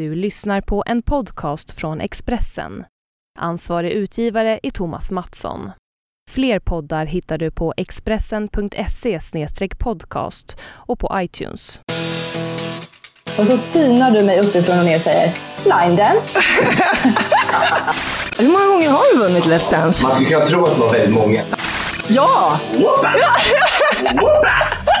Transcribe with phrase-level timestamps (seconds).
[0.00, 2.84] Du lyssnar på en podcast från Expressen.
[3.38, 5.70] Ansvarig utgivare är Thomas Mattsson.
[6.30, 9.18] Fler poddar hittar du på expressen.se
[9.78, 11.80] podcast och på iTunes.
[13.38, 15.34] Och så synar du mig uppifrån och ner och säger
[15.64, 16.38] line dance.
[18.38, 20.02] Hur många gånger har du vunnit Let's Dance?
[20.02, 21.42] Man skulle kunna tro att det var väldigt många.
[22.08, 22.60] Ja!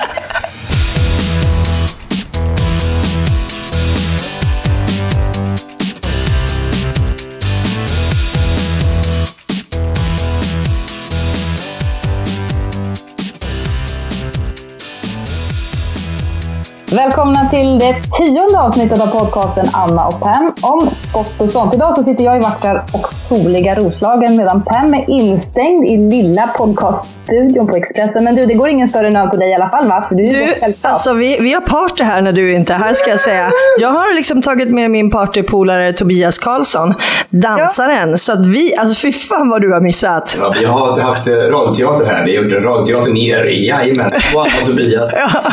[16.96, 21.74] Välkomna till det tionde avsnittet av podcasten Anna och Pam om sport och sånt.
[21.74, 26.46] Idag så sitter jag i vackra och soliga Roslagen medan Pam är instängd i lilla
[26.46, 28.24] podcaststudion på Expressen.
[28.24, 30.04] Men du, det går ingen större nöd på dig i alla fall va?
[30.08, 32.94] För du är Du, alltså vi, vi har party här när du inte är här
[32.94, 33.50] ska jag säga.
[33.80, 36.94] Jag har liksom tagit med min partypolare Tobias Karlsson,
[37.30, 38.18] dansaren.
[38.18, 40.36] Så att vi, alltså fy fan vad du har missat.
[40.40, 42.24] Ja, vi har haft eh, radioteater här.
[42.24, 45.10] Vi gjorde radioteater ner i, jajamän, och Tobias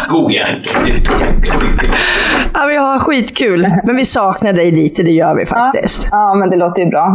[0.07, 0.47] Skogen.
[2.53, 3.69] Ja, vi har skitkul.
[3.83, 6.07] Men vi saknar dig lite, det gör vi faktiskt.
[6.11, 7.05] Ja, men det låter ju bra.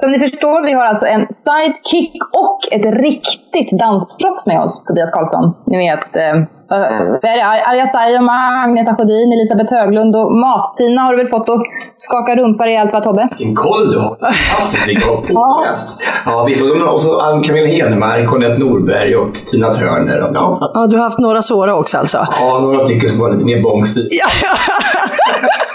[0.00, 5.10] Som ni förstår, vi har alltså en sidekick och ett riktigt dansproffs med oss, Tobias
[5.10, 5.54] Karlsson.
[5.66, 11.48] Ni vet, eh, Arja Saijonmaa, Agneta Sjödin, Elisabeth Höglund och Mat-Tina har du väl fått
[11.48, 11.62] att
[11.96, 13.28] skaka rumpa rejält va Tobbe?
[13.38, 14.16] Vilken koll du har!
[14.32, 16.02] Fantastiskt påläst!
[16.26, 16.62] Ja, visst.
[16.92, 20.30] Och så Ann Camilla Henemark, Jeanette Norberg och Tina Turner.
[20.34, 22.26] Ja, Ja, du har haft några svåra också alltså.
[22.40, 24.08] ja några tycker som var lite mer bångstyr.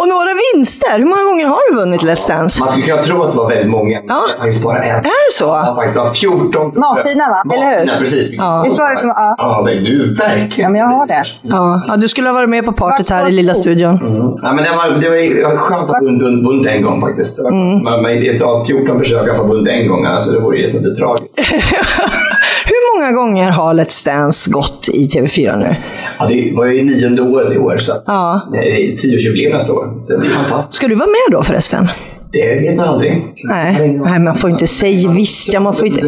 [0.00, 0.94] Och några vinster.
[0.98, 2.60] Hur många gånger har du vunnit Let's Dance?
[2.60, 4.24] Man skulle kunna tro att det var väldigt många, men Ja.
[4.28, 4.96] det är faktiskt bara en.
[4.96, 5.44] Är det så?
[5.44, 5.96] Ja, faktiskt.
[5.96, 6.72] Ja, 14.
[6.80, 7.54] Mat-Tina, va?
[7.54, 7.86] Eller hur?
[7.86, 8.30] Ja, precis.
[8.32, 8.62] Ja.
[8.64, 9.34] Visst var det ja.
[9.38, 10.50] Ja, men du verkligen.
[10.56, 11.22] Ja, men jag har det.
[11.42, 11.82] Ja.
[11.88, 13.94] ja, du skulle ha varit med på partyt här i lilla studion.
[14.06, 14.34] Mm.
[14.42, 17.36] Ja, men det var, det var skönt att ha vunnit, vunnit en gång faktiskt.
[17.36, 17.84] Det var, Mm.
[17.84, 21.26] man, efter 14 försök att få vunnit en gång, alltså, det vore ju lite tragiskt.
[22.69, 25.76] Hur många gånger har Let's Dance gått i TV4 nu?
[26.18, 28.48] Ja, det var ju nionde året i år, så Ja.
[28.52, 30.02] det är tioårsjubileum nästa år.
[30.02, 30.74] Så det blir fantastiskt.
[30.74, 31.88] Ska du vara med då förresten?
[32.32, 33.34] Det vet man aldrig.
[33.44, 35.52] Nej, Nej man får inte säga visst.
[35.52, 36.00] Ja, man får inte...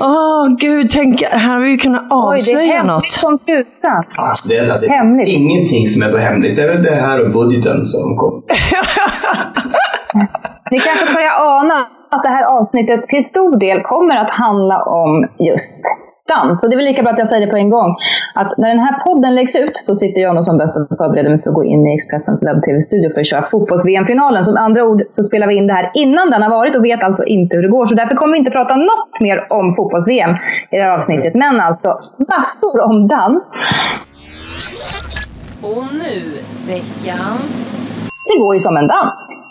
[0.00, 3.12] Åh, gud, tänk, här har vi ju kunnat Oj, det är avslöja hemligt något.
[3.12, 4.04] som tusan.
[4.16, 5.28] Ja, det är så att det är Hemligt.
[5.28, 6.56] ingenting som är så hemligt.
[6.56, 8.42] Det är väl det här och budgeten som kom.
[10.70, 15.28] Ni kanske börjar ana att det här avsnittet till stor del kommer att handla om
[15.38, 15.78] just
[16.34, 16.64] dans.
[16.64, 17.90] Och det är väl lika bra att jag säger det på en gång.
[18.34, 21.30] Att när den här podden läggs ut så sitter jag nog som bäst och förbereder
[21.30, 24.44] mig för att gå in i Expressens webb-tv-studio för att köra fotbolls-VM-finalen.
[24.44, 27.02] Som andra ord så spelar vi in det här innan den har varit och vet
[27.02, 27.86] alltså inte hur det går.
[27.86, 30.30] Så därför kommer vi inte prata något mer om fotbolls-VM
[30.70, 31.34] i det här avsnittet.
[31.34, 31.88] Men alltså
[32.32, 33.60] massor om dans.
[35.62, 36.16] Och nu,
[36.72, 37.66] veckans...
[38.34, 39.49] Det går ju som en dans.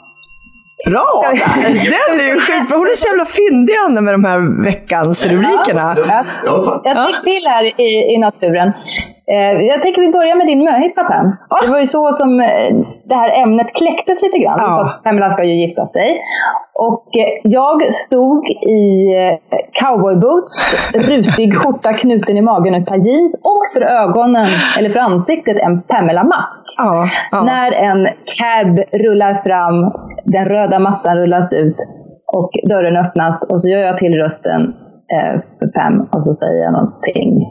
[0.88, 1.24] Bra!
[1.64, 2.78] Den är ju skitbra.
[2.78, 5.96] Hon är så jävla fyndig Anna med de här veckans rubrikerna.
[6.46, 6.82] Ja.
[6.84, 8.74] Jag tänkte till här i, i naturen.
[9.34, 11.28] Eh, jag tänker vi börjar med din möhippa Pam.
[11.50, 11.66] Ah.
[11.66, 12.70] Det var ju så som eh,
[13.10, 14.60] det här ämnet kläcktes lite grann.
[14.60, 16.22] Så att Pamela ska ju gifta sig.
[16.74, 18.84] Och eh, jag stod i
[19.80, 24.48] cowboyboots, rutig skjorta knuten i magen och ett par jeans och för ögonen,
[24.78, 26.76] eller för ansiktet, en Pamela-mask.
[26.78, 27.10] Ja.
[27.32, 28.08] När en
[28.38, 29.92] cab rullar fram,
[30.24, 31.76] den röda mattan rullas ut
[32.34, 34.62] och dörren öppnas och så gör jag till rösten
[35.14, 37.46] eh, för Pam och så säger jag någonting.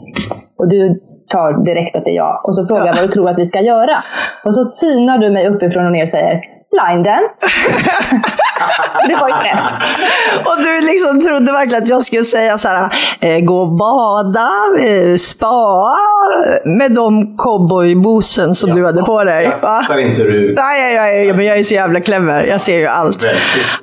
[0.57, 2.41] Och du tar direkt att det är jag.
[2.45, 4.03] Och så frågar jag vad du tror att vi ska göra.
[4.45, 7.47] Och så synar du mig uppifrån och ner och säger line dance.
[9.07, 9.57] det var ju rätt.
[10.45, 14.49] Och du liksom trodde verkligen att jag skulle säga så här, eh, gå och bada,
[14.79, 15.95] eh, spa
[16.65, 19.43] med de cowboybosen som du hade på dig.
[19.43, 19.99] Jag Va?
[19.99, 20.55] inte hur du...
[20.55, 22.43] Nej, jag, jag, men jag är så jävla clever.
[22.43, 23.25] Jag ser ju allt.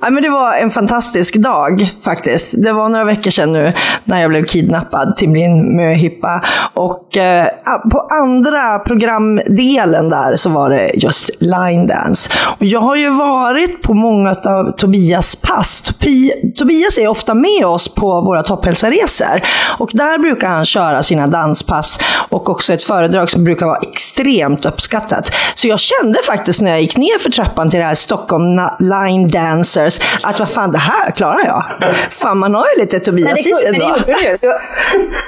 [0.01, 2.55] Ja, men det var en fantastisk dag faktiskt.
[2.63, 3.73] Det var några veckor sedan nu
[4.05, 6.45] när jag blev kidnappad till min möhippa.
[6.75, 7.47] Och eh,
[7.93, 12.31] på andra programdelen där så var det just line dance.
[12.59, 15.83] Och jag har ju varit på många av Tobias pass.
[16.01, 19.41] Tobi- Tobias är ofta med oss på våra topphälsaresor.
[19.79, 24.67] Och där brukar han köra sina danspass och också ett föredrag som brukar vara extremt
[24.67, 25.31] uppskattat.
[25.55, 29.29] Så jag kände faktiskt när jag gick ner för trappan till det här Stockholm Line
[29.29, 31.65] Dancers att vad fan, det här klarar jag.
[32.11, 34.39] Fan, man har ju lite Tobias det, i sig men det gjorde du ju.
[34.41, 34.53] Du,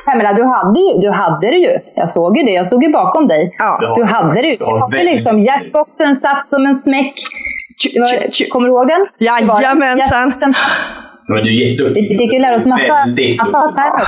[0.06, 1.78] Pamela, du hade, ju, du hade det ju.
[1.94, 2.50] Jag såg ju det.
[2.52, 3.54] Jag stod ju bakom dig.
[3.58, 3.94] Ja.
[3.96, 4.56] Du hade det ju.
[4.56, 7.14] Du Ja, hade liksom jackpotten satt som en smäck.
[8.50, 9.06] Kommer du ihåg den?
[9.18, 10.34] Jajamensan.
[11.28, 12.40] Men du är jätteduktig.
[12.40, 13.06] Lära oss massa,
[13.44, 14.06] massa termer.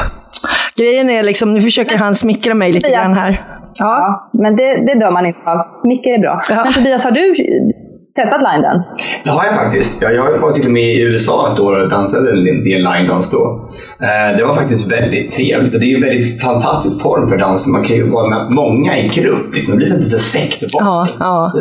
[0.77, 2.99] Grejen är liksom, nu försöker han smickra mig lite Ja.
[3.01, 3.45] grann här.
[3.75, 3.97] Ja.
[3.99, 5.77] Ja, men det, det dör man inte av.
[5.77, 6.43] Smicker är bra.
[6.51, 6.65] Ja.
[6.65, 7.35] Men Tobias, har du,
[8.17, 8.87] testat line dance?
[9.25, 10.03] Det har jag faktiskt.
[10.03, 13.07] Jag, jag var till och med i USA ett år och dansade en del line
[13.09, 13.43] dance då.
[14.07, 15.75] Eh, det var faktiskt väldigt trevligt.
[15.75, 18.29] Och det är ju en väldigt fantastisk form för dans för man kan ju vara
[18.29, 19.55] med många i grupp.
[19.55, 19.71] Liksom.
[19.73, 21.17] Det blir lite sektvarning.
[21.21, 21.61] Ja, ja.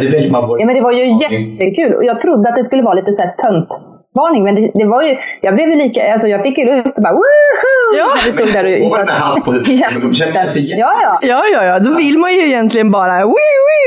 [0.00, 1.94] Det, det man får- Ja, men det var ju jättekul.
[1.96, 4.42] Och jag trodde att det skulle vara lite så här töntvarning.
[4.44, 7.04] Men det, det var ju, jag blev ju lika, alltså jag fick ju lust att
[7.04, 7.79] bara woho!
[7.98, 8.06] Ja.
[8.16, 9.92] När vi stod där och Och med hatt på huvudet.
[9.92, 11.18] Men de känner sig Ja, ja.
[11.22, 11.78] Ja, ja, ja.
[11.78, 13.34] Då vill man ju egentligen bara woo,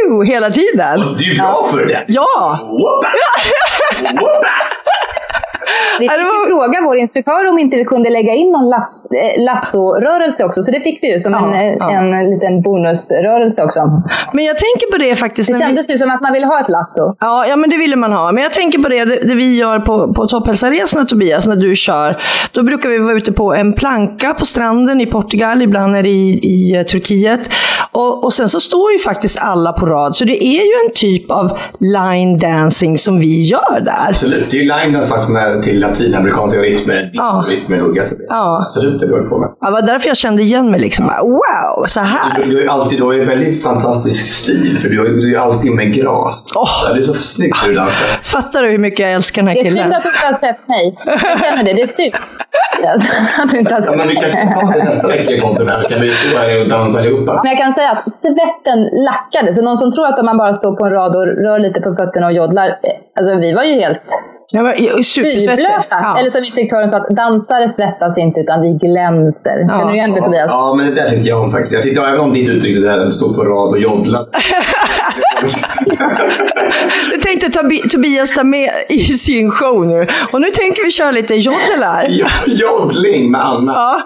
[0.08, 1.04] woo, hela tiden.
[1.04, 2.06] Och Du är bra för det.
[2.08, 2.60] Ja!
[2.62, 3.12] Whoppa!
[4.20, 4.50] Whoppa!
[6.00, 9.44] Vi fick ju fråga vår instruktör om inte vi kunde lägga in någon las- eh,
[9.44, 10.62] lasso-rörelse också.
[10.62, 11.92] Så det fick vi ju som Ja, en, eh, ja.
[11.92, 13.82] en liten bonusrörelse också.
[14.34, 15.50] Men jag tänker på det faktiskt.
[15.52, 17.16] Det vi- kändes ju som att man ville ha ett lasso.
[17.20, 18.32] Ja, ja, men det ville man ha.
[18.32, 21.76] Men jag tänker på det, det, det vi gör på, på Topphälsaresorna Tobias, när du
[21.76, 22.18] kör.
[22.52, 26.10] Då brukar vi vara ute på en planka på stranden i Portugal, ibland är det
[26.10, 27.40] i, i eh, Turkiet.
[27.94, 30.94] Och, och sen så står ju faktiskt alla på rad, så det är ju en
[30.96, 34.06] typ av line dancing som vi gör där.
[34.10, 34.52] Absolut.
[34.52, 37.10] Det är ju line dance fast med till latinamerikanska rytmer.
[37.14, 37.46] Ja.
[37.48, 38.26] Rytmer och saker.
[38.30, 38.64] Ja.
[38.68, 39.50] Absolut, det du håller på med.
[39.62, 41.08] Ja, Det var därför jag kände igen mig liksom.
[41.08, 42.36] Bara, wow, så här.
[42.38, 45.24] Du, du ju alltid du har ju en väldigt fantastisk stil, för du, har du
[45.26, 46.46] är ju alltid med gras.
[46.56, 46.94] Åh.
[46.94, 48.08] Det är så snyggt när du dansar.
[48.24, 49.84] Fattar du hur mycket jag älskar den här Det är killen?
[49.84, 50.98] synd att du inte har sett mig.
[51.06, 51.74] Jag känner det.
[51.74, 52.16] Det är synd.
[52.88, 53.08] Alltså,
[53.44, 55.40] att du inte har Ja, sett men vi kanske kan ha det nästa vecka i
[55.40, 55.90] här.
[55.90, 57.42] Kan vi stå här och dansa allihopa?
[57.44, 59.54] Men jag kan säga att svetten lackade.
[59.54, 61.82] Så någon som tror att om man bara står på en rad och rör lite
[61.82, 62.68] på fötterna och joddlar.
[62.68, 62.76] eh,
[63.20, 64.00] Alltså vi var ju helt
[65.06, 65.42] supersvettig.
[65.42, 65.86] styvblöta.
[65.90, 66.18] Ja.
[66.20, 69.58] Eller som instruktören sa, att dansare svettas inte utan vi glänser.
[69.70, 70.48] Känner du igen det Tobias?
[70.52, 71.74] Ja, men det där tyckte jag om faktiskt.
[71.74, 74.28] Jag tyckte även om ditt uttryck det där att du stod på rad och joddlade.
[77.12, 80.08] Det tänkte Tobi- Tobias ta med i sin show nu.
[80.32, 82.08] Och nu tänker vi köra lite joddel här.
[82.10, 83.74] Jo- Joddling med Anna.
[83.74, 84.02] Ja.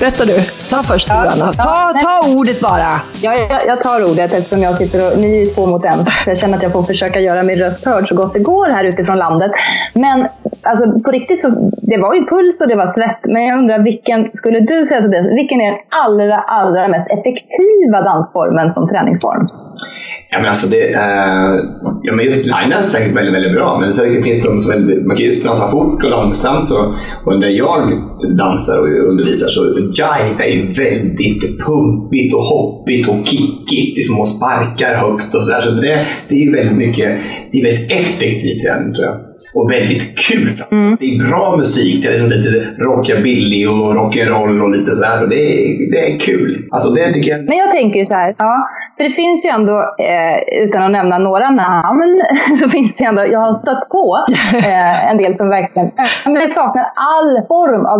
[0.00, 0.36] Berätta du.
[0.70, 1.14] Ta först Ja.
[1.14, 1.52] Anna.
[1.52, 3.00] Ta, Ja, ta ordet bara.
[3.22, 6.04] Ja, jag, jag tar ordet eftersom jag sitter och, ni är ju två mot en.
[6.04, 8.66] Så jag känner att jag får försöka göra min röst hörd så gott det går
[8.68, 9.52] här utifrån landet.
[9.94, 10.28] Men
[10.62, 11.48] alltså, på riktigt så,
[11.82, 13.20] det var ju puls och det var svett.
[13.22, 18.02] Men jag undrar vilken, skulle du säga Tobias, vilken är den allra, allra mest effektiva
[18.02, 19.48] dansformen som träningsform?
[20.32, 21.54] Ja, men alltså det, eh,
[22.02, 23.80] ja, men just line är säkert väldigt, väldigt bra.
[23.80, 26.70] Men det finns de som är, man kan ju dansa fort och långsamt.
[26.70, 26.94] Och,
[27.24, 28.02] och när jag
[28.38, 33.96] dansar och undervisar så jive är ju väldigt pumpigt och hoppigt och kickigt.
[33.96, 35.60] Liksom och sparkar högt och sådär.
[35.60, 37.20] Så det, det är ju väldigt mycket,
[37.52, 39.29] det är väldigt effektiv träning tror jag.
[39.54, 40.62] Och väldigt kul.
[41.00, 42.02] Det är bra musik.
[42.02, 45.22] Det är liksom lite rockabilly och rock'n'roll och lite sådär.
[45.22, 46.68] Och det, är, det är kul.
[46.70, 47.48] Alltså det tycker jag.
[47.48, 49.76] Men jag tänker ju så här, ja, för det finns ju ändå,
[50.10, 52.20] eh, utan att nämna några namn,
[52.60, 54.04] så finns det ändå, jag har stött på
[54.54, 57.98] eh, en del som verkligen eh, saknar all form av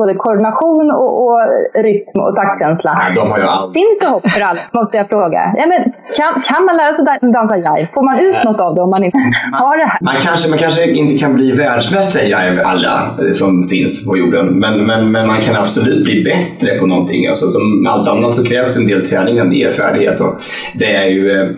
[0.00, 1.40] både koordination och, och
[1.84, 2.92] rytm och taktkänsla.
[2.94, 5.40] Nej, de har ju aldrig Finns det hopp för alla, måste jag fråga.
[5.60, 5.80] Ja, men
[6.18, 7.88] kan, kan man lära sig dan- dansa jive?
[7.94, 9.18] Får man ut något av det om man inte
[9.62, 9.98] har det här?
[10.00, 14.46] Man kanske, man kanske inte kan bli världsmästare i jive alla som finns på jorden.
[14.46, 17.26] Men, men, men man kan absolut bli bättre på någonting.
[17.26, 20.20] Alltså, som med allt annat så krävs en del träning och en del färdighet.
[20.20, 20.40] Och
[20.74, 21.48] det är ju, eh,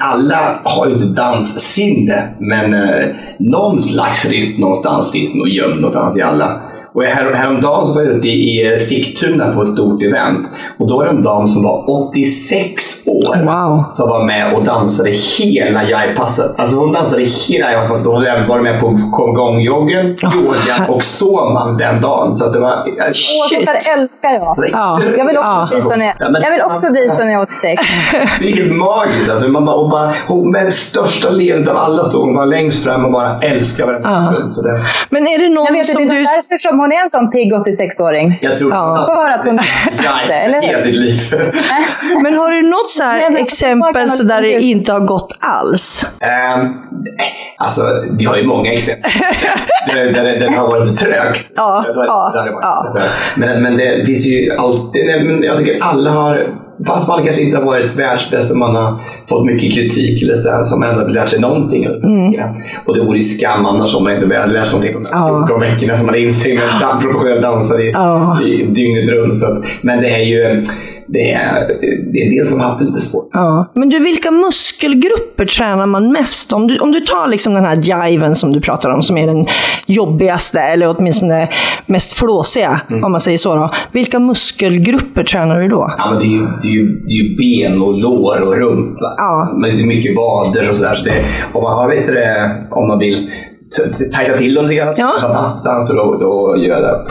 [0.00, 3.06] alla har ju inte danssinne, men eh,
[3.38, 6.62] någon slags rytm någonstans finns nog gömd någonstans i alla.
[6.96, 10.46] Och här, häromdagen så var jag ute i Sigtuna på ett stort event.
[10.78, 13.84] Och då var det en dam som var 86 år Wow.
[13.90, 16.54] som var med och dansade hela jive-passet.
[16.58, 18.06] Alltså hon dansade hela jive-passet.
[18.06, 22.36] Hon hade även varit med på kongongjoggen, yoga och så man den dagen.
[22.36, 22.84] Så att det var...
[22.86, 24.68] Åh, sånt älskar jag.
[24.72, 25.00] Ja.
[25.18, 25.68] Jag vill också Ja.
[25.70, 27.82] bli som jag, jag, vill också bli som jag är 86.
[28.40, 29.30] Det är helt magiskt.
[29.30, 32.44] Alltså, man bara, och bara, hon med det största leendet av alla stod hon bara
[32.44, 34.30] längst fram och bara älskade varenda Ja.
[34.32, 34.52] sekund.
[34.52, 36.02] Så det, Men är det någon som du...
[36.16, 38.38] är därför som hon är en sån pigg 86-åring.
[38.42, 39.06] jag tror Ja.
[39.14, 39.58] För att hon...
[39.92, 40.68] jive eller hur?
[40.68, 41.20] hela sitt liv.
[42.22, 46.16] Men har du något så här exempel så där det inte har gått alls?
[46.56, 46.76] Um,
[47.56, 47.82] alltså,
[48.18, 49.10] vi har ju många exempel
[49.88, 51.52] där, där, det- där det har varit trögt.
[51.56, 53.10] Ja, det ja, det ja.
[53.36, 55.06] Men, men det finns ju alltid...
[55.06, 56.54] Nej, men jag tycker alla har...
[56.86, 60.64] Fast man kanske inte har varit världsbäst och man har fått mycket kritik eller så
[60.64, 61.86] som ändå lärt sig någonting.
[62.84, 65.16] Och det vore ju skam annars om man inte hade lärt sig någonting på de
[65.16, 65.38] här Mm.
[65.40, 65.46] Ja.
[65.48, 68.42] 14 veckorna som man är instängd med en professionell dansare i, Ja.
[68.42, 69.38] i dygnet runt.
[69.38, 70.62] Så att, men det är ju...
[71.08, 71.68] Det är,
[72.12, 73.28] det är en del som har haft det lite svårt.
[73.32, 73.70] Ja.
[73.74, 76.52] Men du, vilka muskelgrupper tränar man mest?
[76.52, 77.76] Om du, om du tar liksom den här
[78.10, 79.46] jiven som du pratar om, som är den
[79.86, 81.48] jobbigaste, eller åtminstone
[81.86, 83.04] mest flåsiga, Mm.
[83.04, 83.54] om man säger så.
[83.54, 83.70] Då.
[83.92, 85.94] Vilka muskelgrupper tränar du då?
[85.98, 88.56] Ja, men det, är ju, det, är ju, det är ju ben och lår och
[88.56, 89.14] rumpa.
[89.16, 89.56] Ja.
[89.60, 90.94] Men det är mycket vader och sådär.
[90.94, 93.30] Så det, om man har, du det, om man vill
[94.14, 94.94] tajta till dem lite grann.
[94.96, 95.12] Ja.
[95.20, 97.04] Fantastisk dans då, då gör jag det.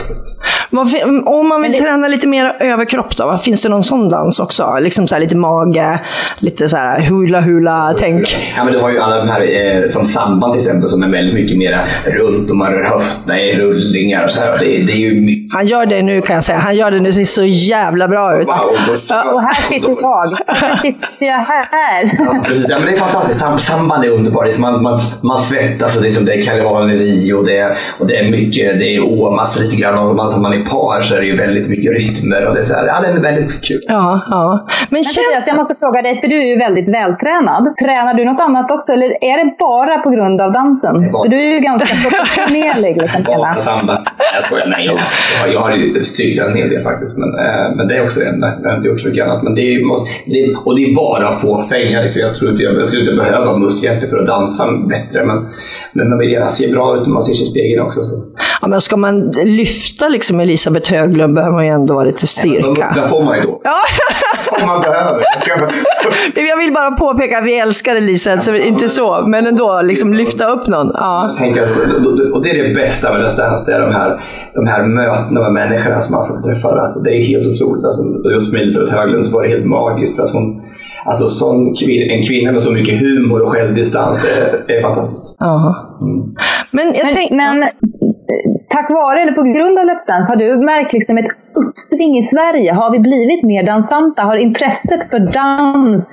[1.24, 4.78] Om man vill träna lite mer överkropp då, vad- finns det någon sån dans också?
[4.80, 6.00] Liksom så här lite mage,
[6.38, 8.36] lite så här hula hula tänk.
[8.56, 9.40] Ja, men du har ju alla de här
[9.82, 13.40] eh, som samband till exempel som är väldigt mycket mera runt och man rör höfterna
[13.40, 14.58] i rullningar och så här.
[14.58, 15.52] Det, det är ju mycket.
[15.56, 16.58] Han gör det nu kan jag säga.
[16.58, 18.48] Han gör det nu, det ser så jävla bra ut.
[18.48, 18.76] Wow,
[19.08, 19.96] då, Och här sitter jag.
[20.02, 22.16] Varför sitter jag här?
[22.18, 22.66] Ja, precis.
[22.68, 23.40] Ja, men det är fantastiskt.
[23.40, 24.46] Sam- Samband är underbart.
[24.52, 27.42] Det man, man, man svettas och det är, som det är karnevalen i Rio.
[27.42, 29.98] Det är, och det är mycket, det är åmas lite grann.
[30.08, 32.40] Och man, man är par så är det ju väldigt mycket rytmer.
[32.46, 33.80] Och det är så här, ja, det är väldigt kul.
[33.88, 34.66] Ja, ja.
[34.68, 35.02] Men Men.
[35.04, 37.64] Tobias, jag måste fråga dig, för du är ju väldigt vältränad.
[37.84, 41.12] Tränar du något annat också, eller är det bara på grund av dansen?
[41.12, 42.96] bara- För du är ju ganska proportionerlig.
[43.02, 44.04] Liksom, Bara samba.
[44.34, 44.66] Jag skojar.
[44.66, 47.18] Nej, jag, jag, har- jag har ju styrkat en hel del faktiskt.
[47.18, 48.46] Men, eh, men det är också det enda.
[48.62, 49.42] Jag har inte gjort så mycket annat.
[49.42, 49.84] Men det är, ju-
[50.26, 52.02] det är, och det är bara fåfänga.
[52.02, 52.20] Liksom.
[52.22, 55.24] Jag tror inte jag, jag skulle inte behöva muskler för att dansa bättre.
[55.24, 55.38] Men,
[55.92, 58.00] men man vill gärna se bra ut när man ser sig i spegeln också.
[58.04, 58.22] Så.
[58.62, 62.68] Ja, men ska man lyfta liksom Elisabeth Höglund behöver man ju ändå ha lite styrka.
[62.68, 63.60] musklerna får man ju då.
[63.64, 63.74] Ja,
[64.60, 65.24] Om man behöver.
[66.50, 70.46] jag vill bara påpeka att vi älskar Elisabeth, så inte så, men ändå liksom lyfta
[70.50, 70.90] upp någon.
[70.94, 71.36] Ja.
[72.34, 74.20] och det är det bästa med Let's Dance, det är de här,
[74.54, 76.68] de här mötena med människorna som man får träffa.
[76.68, 77.84] Alltså, det är helt otroligt.
[77.84, 80.16] Alltså, just med Elisabeth Höglund så var det helt magiskt.
[80.16, 80.62] För att hon,
[81.06, 84.82] alltså, sån kvin, en kvinna med så mycket humor och självdistans, det är, det är
[84.82, 85.36] fantastiskt.
[85.40, 85.82] Ja.
[86.70, 87.34] Men jag Men, tänkte...
[87.34, 87.68] men eh,
[88.76, 91.30] tack vare, eller på grund av Let's Dance, har du märkt liksom ett
[91.62, 92.72] uppsving i Sverige?
[92.72, 94.22] Har vi blivit mer dansanta?
[94.22, 96.04] Har intresset för dans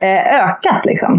[0.00, 0.82] eh, ökat?
[0.84, 1.12] Liksom?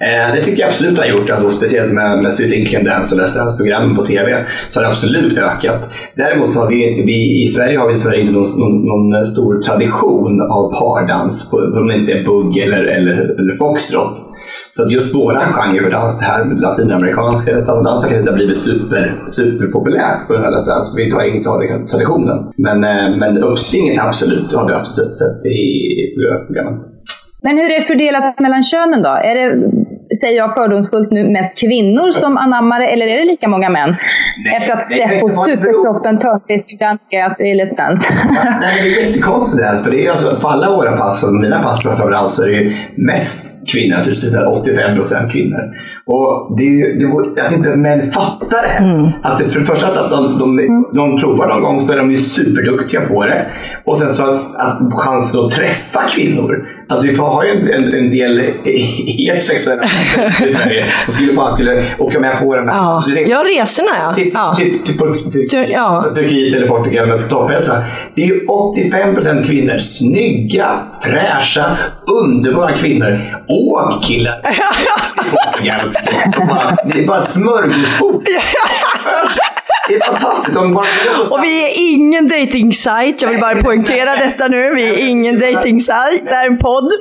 [0.00, 1.30] Eh, det tycker jag absolut har gjort.
[1.30, 4.90] Alltså, speciellt med, med So Can Dance och Let's Dance-programmen på TV så har det
[4.90, 5.80] absolut ökat.
[6.14, 9.24] Däremot så har vi, vi i Sverige har vi i Sverige inte någon, någon, någon
[9.24, 14.33] stor tradition av pardans, på, om det inte är bugg eller, eller, eller foxtrot.
[14.76, 18.36] Så att just våran genre för dans, det här med latinamerikanska har kanske inte har
[18.36, 20.90] blivit super, superpopulärt på den här Let's Dance.
[20.90, 22.52] för Vi har inte av den traditionen.
[22.56, 25.58] Men, eh, men uppsvinget absolut har vi absolut sett i
[26.46, 26.74] programmen.
[27.42, 29.08] Men hur är det fördelat mellan könen då?
[29.30, 29.48] Är det,
[30.24, 33.90] säger jag fördomsfullt nu, mest kvinnor som anammar det, eller är det lika många män?
[34.44, 38.08] Nej, Efter att nej, Steffo, superkroppen Törnqvist, dankat i Let's Dance.
[38.60, 39.76] Nej, men det är jättekonstigt det här.
[39.76, 42.52] För det är alltså, på alla våra pass, och mina pass framförallt, så är det
[42.52, 44.36] ju mest kvinnor naturligtvis.
[44.36, 45.62] 85 procent kvinnor.
[46.06, 49.12] Och det är ju, det att inte män fattar det.
[49.22, 52.10] Att det, för det första att de, de, de provar någon gång så är de
[52.10, 53.52] ju superduktiga på det.
[53.84, 56.66] Och sen så att, att chansen att träffa kvinnor.
[56.88, 58.40] Alltså vi får ha en, en, en del
[59.04, 59.84] heterosexuella
[60.44, 62.76] i Sverige som skulle bara skulle åka med på den här.
[62.76, 64.14] Ja, ja resorna ja.
[64.14, 64.56] Till, ja.
[64.56, 66.12] till, till, till, till, Ty- ja.
[66.14, 67.82] Turkiet eller Portugal med topphälsa.
[68.14, 69.78] Det är ju 85% kvinnor.
[69.78, 71.76] Snygga, fräscha,
[72.24, 73.20] underbara kvinnor.
[73.48, 74.40] Åk killar!
[76.84, 78.28] Det är bara smörgåsbord.
[79.88, 80.54] Det är fantastiskt.
[80.54, 80.86] De bara,
[81.30, 83.14] Och vi är ingen dating site.
[83.20, 84.74] jag vill bara poängtera detta nu.
[84.74, 86.24] Vi är ingen dating site.
[86.24, 86.92] det är en podd.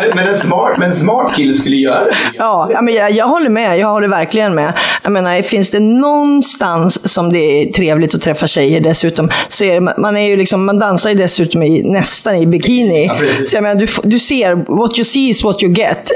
[0.00, 2.14] men, men, en smart, men en smart kille skulle göra det.
[2.34, 3.78] Ja, ja men jag, jag håller med.
[3.78, 4.72] Jag håller verkligen med.
[5.02, 9.80] Jag menar, finns det någonstans som det är trevligt att träffa tjejer dessutom, så är
[9.80, 13.06] det, man, är ju liksom, man dansar ju dessutom i, nästan i bikini.
[13.06, 16.12] Ja, så jag menar, du, du ser, what you see is what you get.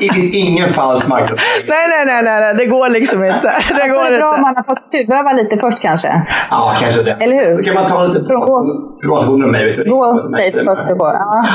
[0.00, 1.68] Det finns ingen falsk marknadsföring.
[1.68, 3.62] Nej, nej, nej, nej, nej, det går liksom inte.
[3.68, 4.42] Det går det bra om inte.
[4.42, 6.22] man har fått tjuvöva lite först kanske.
[6.50, 7.10] Ja, kanske det.
[7.12, 7.56] Eller hur?
[7.56, 9.88] Då kan man ta lite Från- privatlektioner med mig.
[9.88, 10.80] Gå dejt först.
[10.98, 11.46] Ja.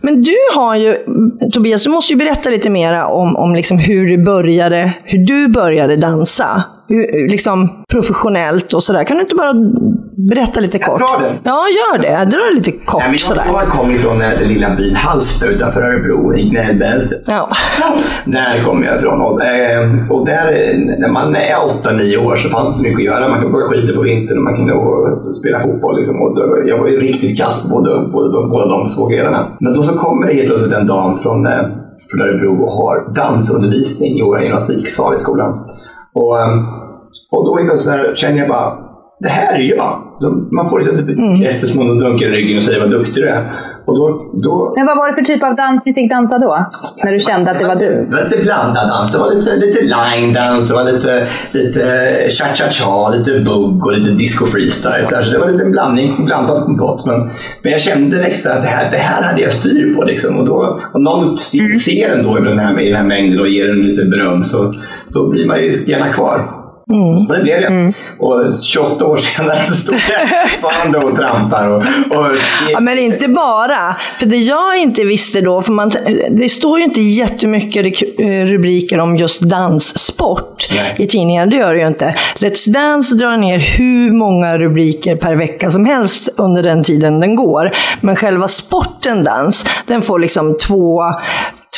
[0.00, 0.96] Men du har ju,
[1.52, 5.48] Tobias, du måste ju berätta lite mera om, om liksom hur, du började, hur du
[5.48, 6.62] började dansa.
[6.88, 9.04] Hur, liksom professionellt och sådär.
[9.04, 9.52] Kan du inte bara
[10.30, 10.98] berätta lite kort?
[11.00, 11.36] dra den.
[11.44, 12.24] Ja, gör det.
[12.30, 13.42] Dra det lite kort Nej, men sådär.
[13.46, 17.22] jag, jag kommer från den lilla byn Hallsberg utanför Örebro, i knäbältet.
[17.26, 17.48] Ja.
[18.24, 19.20] Där kommer jag ifrån.
[19.20, 20.46] Och, eh, och där,
[21.00, 23.28] när man är 8-9 år så fanns det så mycket att göra.
[23.28, 24.72] Man kunde åka skidor på vintern och man kunde
[25.40, 25.96] spela fotboll.
[25.96, 26.22] Liksom.
[26.22, 29.56] Och jag var ju riktigt kass på både, både, de- båda de två grejerna.
[29.60, 31.52] Men då så kommer det helt plötsligt en dam från, eh,
[32.10, 35.52] från Örebro och har dansundervisning i vår gymnastiksal i skolan.
[36.20, 36.66] Och, ehm,
[37.32, 38.78] och då så här känner jag bara,
[39.20, 40.05] det här är jag.
[40.52, 41.42] Man får liksom mm.
[41.42, 43.52] efter som någon dunkar i ryggen och säger vad duktig du är.
[43.86, 46.66] Och då, då, Men vad var det för typ av dans ni fick dansa då?
[47.04, 48.06] När du kände att det var du?
[48.08, 49.12] Det var lite blandad dans.
[49.12, 51.82] Det var lite, lite line-dans, det var lite, lite
[52.30, 55.06] cha-cha-cha, lite bugg och lite disco freestyle.
[55.06, 57.06] Så det var lite en blandning, blandad kompott.
[57.06, 57.20] Men,
[57.62, 60.04] men jag kände så att det här, det här hade jag styr på.
[60.04, 60.38] Liksom.
[60.38, 63.40] Och då, om någon se- ser en då i den här, i den här mängden
[63.40, 64.72] och ger en lite beröm så
[65.08, 66.55] då blir man ju gärna kvar.
[66.90, 67.94] Och det blev jag.
[68.18, 71.68] Och 28 år senare så stod jag fortfarande och trampar.
[71.70, 71.76] Och,
[72.16, 72.26] och
[72.72, 73.96] Ja, men inte bara.
[74.18, 75.90] För det jag inte visste då, för man,
[76.30, 78.18] det står ju inte jättemycket rik-
[78.50, 80.94] rubriker om just danssport Nej.
[80.98, 81.50] i tidningarna.
[81.50, 82.14] Det gör det ju inte.
[82.38, 87.36] Let's Dance drar ner hur många rubriker per vecka som helst under den tiden den
[87.36, 87.70] går.
[88.00, 91.02] Men själva sporten dans, den får liksom två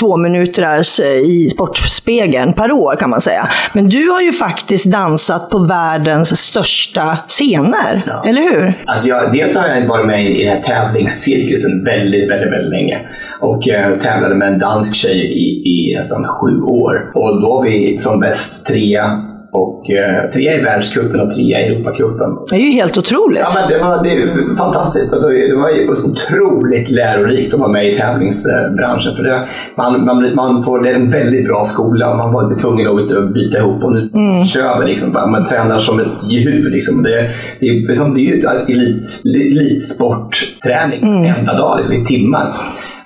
[0.00, 3.48] två minuters eh, i Sportspegeln per år kan man säga.
[3.74, 8.24] Men du har ju faktiskt dansat på världens största scener, Ja.
[8.28, 8.74] eller hur?
[8.86, 12.98] Alltså jag, dels har jag varit med i den här tävlingscirkusen väldigt, väldigt, väldigt länge.
[13.40, 17.10] Och eh, tävlade med en dansk tjej i, i nästan sju år.
[17.14, 19.22] Och då var vi som bäst trea.
[19.58, 22.30] Och eh, trea i världscupen och trea i Europacupen.
[22.50, 23.40] Det är ju helt otroligt.
[23.40, 25.14] Ja, men det var det är fantastiskt.
[25.14, 29.16] Och Det var ju otroligt lärorikt att vara med i tävlingsbranschen.
[29.16, 32.16] För det, man, man, man får, det är en väldigt bra skola.
[32.16, 34.10] Man var inte tvungen att byta ihop och nu
[34.44, 34.86] kör vi.
[34.86, 35.12] Liksom.
[35.12, 36.70] Man tränar som ett djur.
[36.70, 37.02] Liksom.
[37.02, 42.54] Det, det, är, liksom, det är ju elit, elitsportträning enda dag, liksom, i timmar.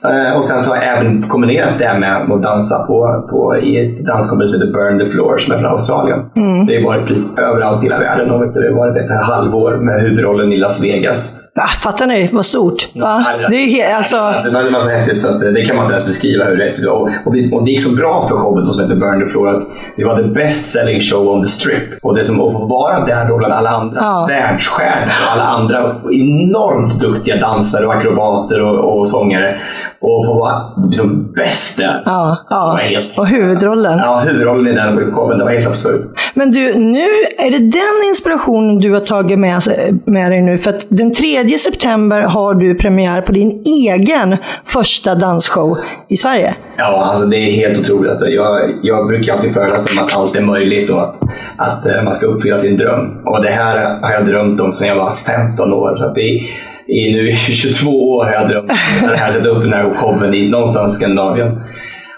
[0.05, 3.57] Eh, Och sen så har jag även kombinerat det här med att dansa på, på,
[3.57, 6.19] i ett danskompani som heter Burn the Floor som är från Australien.
[6.67, 10.01] Det har varit precis överallt i hela världen och det har varit ett halvår med
[10.01, 11.39] huvudrollen i Las Vegas.
[11.57, 12.89] Va, fattar ni vad stort?
[12.95, 13.25] Va?
[13.51, 15.93] Det är alltså, Alltså, det var- så häftigt så att eh, det kan man inte
[15.95, 16.87] ens beskriva hur det.
[16.89, 19.57] Och, och, det, och det gick så bra för showen som heter Burn the Floor
[19.57, 19.63] att
[19.97, 21.83] det var the best selling show on the strip.
[22.03, 24.27] Och det som att få vara där då bland alla andra Ja.
[24.29, 25.79] världsstjärnor och alla andra
[26.11, 29.57] enormt duktiga dansare och akrobater och, och sångare.
[30.03, 32.03] Och få vara liksom bäst där.
[32.05, 32.79] ja, ja.
[32.83, 33.99] helt- Och huvudrollen.
[33.99, 36.01] Ja, huvudrollen i den showen, det var helt absurt.
[36.35, 37.07] Men du, nu
[37.39, 39.63] är det den inspirationen du har tagit med,
[40.05, 40.59] med dig nu.
[40.59, 45.79] För att den 3 september har du premiär på din egen första dansshow
[46.09, 46.55] i Sverige.
[46.77, 48.11] Ja, alltså det är helt otroligt.
[48.11, 51.17] Alltså jag, jag brukar alltid föreläsa om att allt är möjligt och att,
[51.57, 53.23] att eh, man ska uppfylla sin dröm.
[53.25, 55.97] Och det här har jag drömt om sedan jag var 15 år.
[55.97, 56.41] Så det är,
[56.87, 58.71] i nu i 22 år har jag drömt
[59.03, 61.61] om det här, sätta upp den här showen i, någonstans i Skandinavien.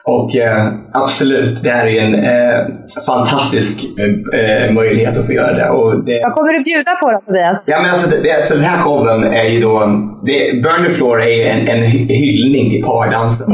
[0.06, 2.66] Och eh, absolut, det här är en eh,
[3.06, 5.68] fantastisk eh, möjlighet att få göra det.
[5.70, 7.56] Och det Vad kommer du bjuda på då Tobias?
[7.66, 9.78] Ja, men alltså, det, alltså, den här showen är ju då...
[10.26, 13.46] Det, Burn the Floor är en, en hy- hyllning till pardansen.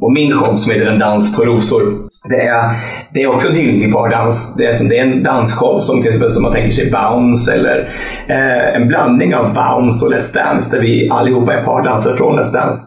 [0.00, 1.82] Och min show som heter En dans på rosor,
[2.28, 2.70] det är,
[3.14, 4.54] det är också en hyllning till pardans.
[4.58, 7.52] Det är, som, det är en dansshow som till exempel som man tänker sig Bounce
[7.52, 7.94] eller
[8.28, 12.52] eh, en blandning av Bounce och Let's Dance där vi allihopa är pardansare från Let's
[12.54, 12.80] Dance.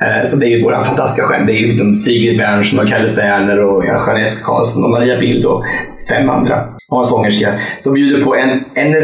[0.00, 1.46] Eh, så det är ju våra fantastiska stjärnor.
[1.46, 5.44] Det är ju liksom Sigrid Bernsen och Kalle Sterner och Jeanette Karlsson och Maria Bild
[5.44, 5.64] och
[6.08, 6.64] fem andra.
[6.90, 7.48] Och en sångerska
[7.80, 8.94] som bjuder på en, en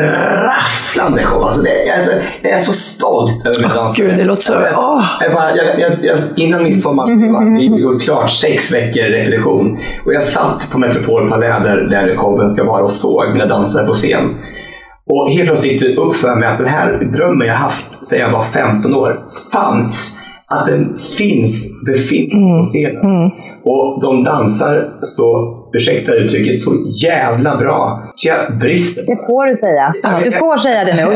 [0.43, 1.43] rafflande show.
[1.43, 2.11] Alltså det, jag, är så,
[2.43, 4.07] jag är så stolt över min dansare.
[4.07, 5.05] Gud, det låter så- åh.
[5.21, 7.55] jag, bara, jag, jag, jag, innan midsommar mm.
[7.57, 9.79] vi gick klart sex veckor repetition.
[10.07, 13.87] Och jag satt på Metropol Palais där, där showen ska vara och såg mina dansare
[13.87, 14.35] på scen.
[15.07, 18.21] Och helt plötsligt gick det upp för mig att den här drömmen jag haft sedan
[18.21, 20.20] jag var 15 år fanns.
[20.51, 23.05] Att den finns, befinner på scenen.
[23.05, 23.31] Mm, mm.
[23.65, 26.71] Och de dansar så, ursäkta uttrycket, så
[27.07, 28.03] jävla bra.
[28.13, 29.03] Så jag brister.
[29.07, 29.93] Det får du säga.
[30.25, 31.07] Du får säga det nu.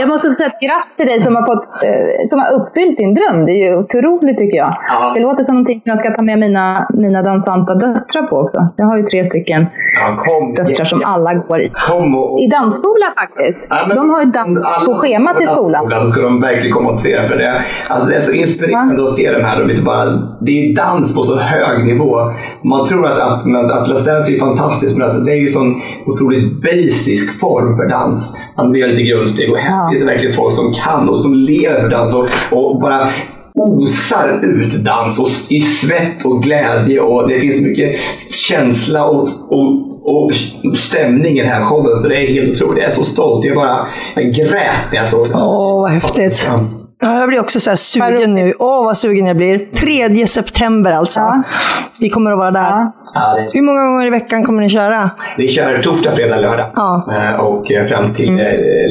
[0.00, 2.96] Jag, måste få säga ett grattis till dig som har, fått, eh, som har uppfyllt
[2.98, 3.44] din dröm.
[3.46, 4.76] Det är ju otroligt tycker jag.
[4.88, 5.12] Ja.
[5.14, 8.58] Det låter som någonting som jag ska ta med mina, mina dansanta döttrar på också.
[8.76, 9.66] Jag har ju tre stycken
[10.00, 10.54] Ja, kom.
[10.54, 11.70] döttrar som alla går i.
[12.16, 13.66] Och, I dansskola faktiskt.
[13.70, 15.90] Ja, men- De har ju dans på schemat i skolan.
[15.90, 17.26] Så ska de verkligen komma och se.
[17.26, 19.60] För det, alltså det är så inspirerande att se de här.
[19.62, 20.04] Och lite bara,
[20.40, 22.32] det är dans på så hög nivå.
[22.62, 25.80] Man tror att, att, att Let's Dance är fantastiskt, men alltså det är ju sån
[26.06, 28.36] otroligt basic form för dans.
[28.56, 31.80] Man gör lite grundsteg och här är det verkligen folk som kan och som lever
[31.80, 33.10] för dans och, och bara
[33.54, 38.00] osar ut dans och i svett och glädje och det finns mycket
[38.48, 40.34] känsla och, och, och
[40.76, 42.78] stämning i den här showen så det är helt otroligt.
[42.78, 43.44] Jag är så stolt.
[43.44, 45.36] Jag bara jag grät när jag såg den.
[45.36, 46.46] Åh, vad häftigt.
[46.46, 46.60] Ja.
[47.00, 48.54] Ja, jag blir också så här sugen nu.
[48.58, 49.58] Åh, vad sugen jag blir.
[50.18, 51.20] 3 september alltså.
[51.20, 51.42] Ja.
[52.00, 52.86] Vi kommer att vara där.
[53.14, 53.34] Ja.
[53.34, 55.10] Det, Hur många gånger i veckan kommer ni köra?
[55.36, 57.14] vi kör torsdag, fredag, lördag Ja.
[57.16, 58.44] Eh, och eh, fram till eh,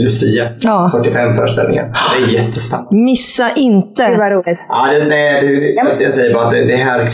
[0.03, 0.47] Lucia.
[0.59, 0.89] Ja.
[0.91, 1.85] 45 föreställningar.
[2.17, 2.95] Det är jättespännande.
[2.95, 4.09] Missa inte.
[4.09, 4.59] Det var roligt.
[4.69, 5.09] Ja, det, det,
[5.47, 7.11] det, jag, jag säger bara att det, det här,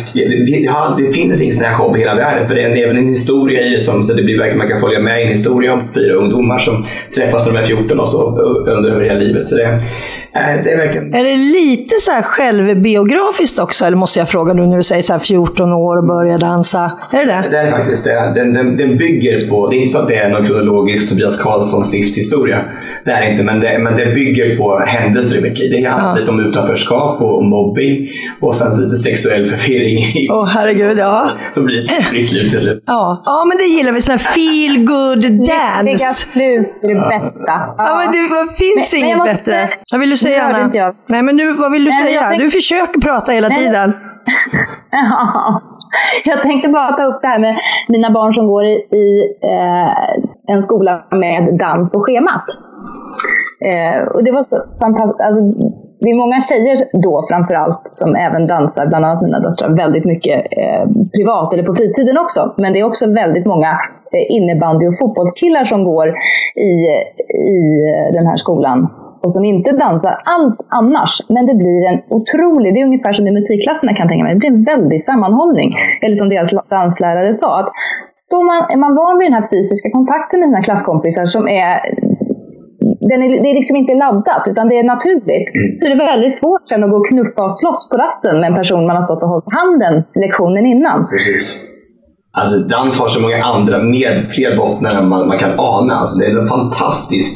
[0.98, 2.48] det, finns ingen sån här show i hela världen.
[2.48, 4.68] För det är en- även en historia i det som, så det blir verkligen, man
[4.70, 8.00] kan följa med i en historia om fyra ungdomar som träffas när de är 14
[8.00, 9.48] och så undrar över hela livet.
[9.48, 9.80] Så det,
[10.64, 11.14] det är verkligen...
[11.16, 15.02] Är det lite så här självbiografiskt också, eller måste jag fråga nu när du säger
[15.02, 16.92] så här 14 år och börjar dansa?
[17.14, 17.48] Är det det?
[17.52, 18.34] Det är faktiskt det.
[18.36, 21.42] Den, den, den bygger på, det är inte så att det är någon kronologisk Tobias
[21.42, 22.58] Karlssons livshistoria.
[23.06, 25.72] Det är inte, men det, men det bygger på händelser i mitt liv.
[25.72, 26.16] Det handlar Ja.
[26.20, 28.08] lite om utanförskap och mobbing
[28.42, 29.98] och sen lite sexuell förvirring.
[29.98, 31.30] i- Åh herregud, ja.
[31.52, 32.84] Så blir det blir slut till slut.
[32.88, 36.14] Ja, ja men det gillar vi, sån här feel good Lyckliga dance.
[36.14, 37.54] slut är det bästa.
[37.78, 39.70] Ja, men det finns Men- men inget jag måste- bättre.
[39.92, 40.72] Vad vill du säga Anna?
[40.74, 40.96] Inte jag.
[41.10, 42.22] Nej men nu, vad vill du Nej, säga?
[42.22, 43.58] jag tänk- Du försöker prata hela Nej.
[43.58, 43.94] tiden.
[44.92, 45.62] Ja.
[46.26, 47.56] Jag tänkte bara ta upp det här med
[47.88, 52.46] mina barn som går i, i eh, en skola med dans på schemat.
[53.66, 55.22] Eh, och det var så fantastiskt.
[55.28, 55.42] Alltså,
[56.00, 60.38] det är många tjejer då framförallt som även dansar, bland annat mina döttrar, väldigt mycket
[60.52, 60.84] eh,
[61.16, 62.54] privat eller på fritiden också.
[62.58, 63.72] Men det är också väldigt många
[64.14, 66.08] eh, innebandy och fotbollskillar som går
[66.56, 66.72] i,
[67.54, 67.60] i
[67.92, 68.90] eh, den här skolan
[69.24, 71.14] och som inte dansar alls annars.
[71.36, 74.34] Men det blir en otrolig, det är ungefär som i musikklasserna kan jag tänka mig,
[74.34, 75.70] det blir en väldig sammanhållning.
[76.04, 77.70] Eller som deras danslärare sa, att
[78.28, 81.74] står man, är man van vid den här fysiska kontakten med sina klasskompisar som är
[83.10, 85.48] den är, det är liksom inte laddat, utan det är naturligt.
[85.78, 88.48] Så är det väldigt svårt sen att gå och knuffa och slåss på rasten med
[88.52, 91.08] en person man har stått och hållit handen lektionen innan.
[91.14, 91.46] Precis.
[92.38, 95.96] Alltså dans har så många andra, mer, fler bottnar än man, man kan ana.
[95.96, 97.34] Alltså, det är en fantastisk,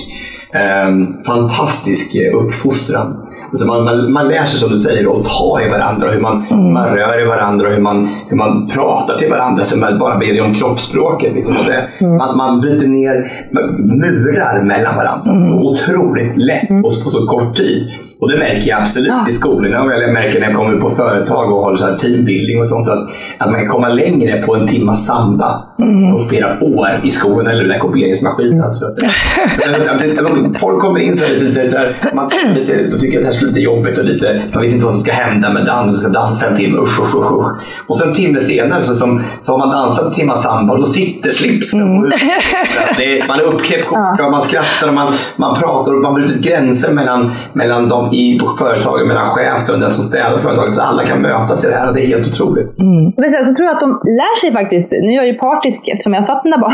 [0.53, 3.27] eh, fantastisk uppfostran.
[3.51, 6.45] Alltså man, man, man lär sig som du säger att ta i varandra, hur man,
[6.73, 9.63] man rör i varandra, hur man, hur man pratar till varandra.
[9.63, 11.33] Så man bara ber om kroppsspråket.
[11.33, 11.55] Liksom.
[11.55, 13.31] Det, man, man bryter ner
[13.99, 17.91] murar mellan varandra så otroligt lätt och på så kort tid.
[18.19, 21.51] Och det märker jag absolut i skolorna och jag märker när jag kommer på företag
[21.51, 22.89] och håller så här teambuilding och sånt.
[22.89, 27.47] Att, att man kan komma längre på en timma samba på flera år i skolan
[27.47, 28.63] eller den här kopieringsmaskinen.
[28.63, 28.85] Alltså
[30.59, 33.43] folk kommer in så här lite, så här, man, lite, de tycker att det här
[33.43, 35.93] är lite jobbigt och lite, man vet inte vad som ska hända med dans.
[35.93, 37.61] Vi ska dansa en timme, usch, usch, usch, usch.
[37.87, 40.79] Och sen en timme senare så, som, så har man dansat en timme samba och
[40.79, 41.81] då sitter slipsen.
[41.81, 42.11] Mm.
[42.97, 46.13] Det är, man är uppknäppt kort och man skrattar och man, man pratar och man
[46.13, 50.75] bryter gränser mellan, mellan de i företaget, mellan chefen och den som städar företaget.
[50.75, 52.73] För alla kan mötas i det här och det är helt otroligt.
[53.17, 55.87] Men sen så tror jag att de lär sig faktiskt, nu är jag ju partisk
[55.87, 56.73] eftersom jag satt mina barn.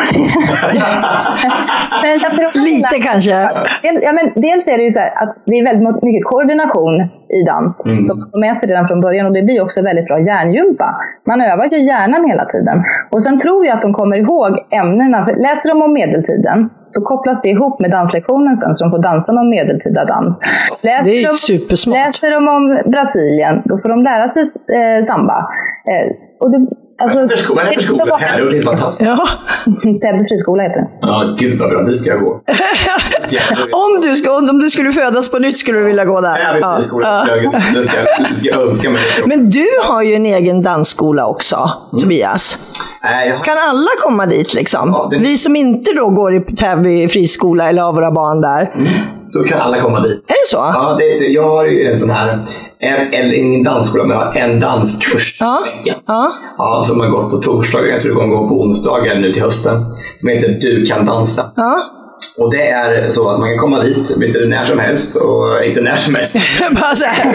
[2.03, 2.19] men
[2.53, 3.49] de Lite kanske.
[3.84, 6.95] Dels, ja, men dels är det ju så här att det är väldigt mycket koordination
[7.39, 8.06] i dans Mm.
[8.06, 10.95] som får med sig redan från början och det blir också väldigt bra hjärngympa.
[11.27, 12.84] Man övar ju hjärnan hela tiden.
[13.12, 15.25] Och sen tror jag att de kommer ihåg ämnena.
[15.25, 19.01] För Läser de om medeltiden då kopplas det ihop med danslektionen sen så de får
[19.01, 20.39] dansa någon medeltida dans.
[20.84, 21.95] Läser Det är de, supersmart.
[21.95, 24.43] Läser de om Brasilien då får de lära sig
[24.77, 25.38] eh, samba.
[25.91, 26.08] Eh,
[26.39, 26.60] och det,
[27.01, 28.06] alltså, sko- vad är det för det är så skola?
[28.06, 29.01] många- Här är det fantastiskt.
[29.10, 29.27] Ja.
[29.84, 30.88] Täby friskola heter det.
[31.01, 31.82] Ja, gud vad bra.
[31.84, 32.41] Det ska jag gå.
[33.21, 36.21] Ska jag- Om, du ska, om du skulle födas på nytt skulle du vilja gå
[36.21, 36.39] där.
[36.39, 36.75] Jag vet Ja.
[36.75, 37.27] inte, skolan.
[37.27, 37.36] Ja.
[37.38, 37.51] Jag-
[38.38, 39.01] ska jag- önska mig.
[39.25, 42.58] Men du har ju en egen dansskola också, Tobias.
[43.04, 44.89] Har- Kan alla komma dit liksom?
[44.94, 48.72] Ja, det- Vi som inte då går i Täby friskola eller har våra barn där.
[49.34, 50.24] Då kan alla komma dit.
[50.28, 50.58] Är det så?
[50.58, 52.39] Ja, det, det, jag har ju en sån här,
[52.80, 55.63] en, eller ingen dansskola, men jag har en danskurs Ja.
[55.66, 56.00] veckan.
[56.08, 56.32] Ja.
[56.58, 59.42] Ja, som har gått på torsdagar, jag tror det kommer gå på onsdagar nu till
[59.42, 59.74] hösten.
[60.18, 61.44] Som heter Du kan dansa.
[61.56, 61.76] ja.
[62.38, 65.63] Och det är så att man kan komma dit vet du, när som helst och
[65.65, 66.36] inte när som helst.
[66.82, 67.26] bara så här.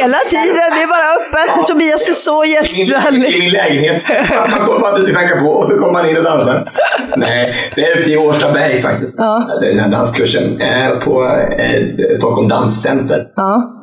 [0.00, 1.66] Hela tiden, det är bara öppet.
[1.68, 3.38] Tobias är så I gästvänlig.
[3.38, 4.04] min lägenhet.
[4.50, 6.70] Man kommer bara dit och knackar på och så kommer man in och dansar.
[7.16, 9.14] Nej, det är ute i Årstaberg faktiskt.
[9.18, 9.58] Ja.
[9.60, 11.24] Den här danskursen eh, på
[11.58, 13.26] eh, Stockholm Danscenter.
[13.36, 13.74] Ja.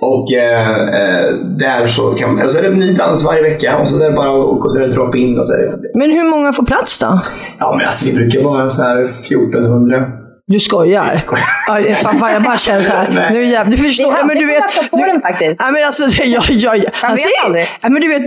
[0.00, 3.78] Och eh, eh, där så, kan, man- så är det en ny dans varje vecka
[3.78, 5.78] och så är det bara och så är det drop-in och så är det...
[5.94, 7.20] Men hur många får plats då?
[7.58, 10.06] Ja men alltså vi brukar vara så här 1400.
[10.50, 11.20] Du skojar?
[11.66, 13.30] Ja, fan, fan, jag bara känner så här.
[13.32, 14.16] Nu jävlar, du förstår.
[14.22, 15.56] Vi men du vet, den faktiskt.
[15.58, 17.68] Ja, men alltså, jag, jag, jag, han vet ser, aldrig.
[17.80, 18.26] ja, men du, vet,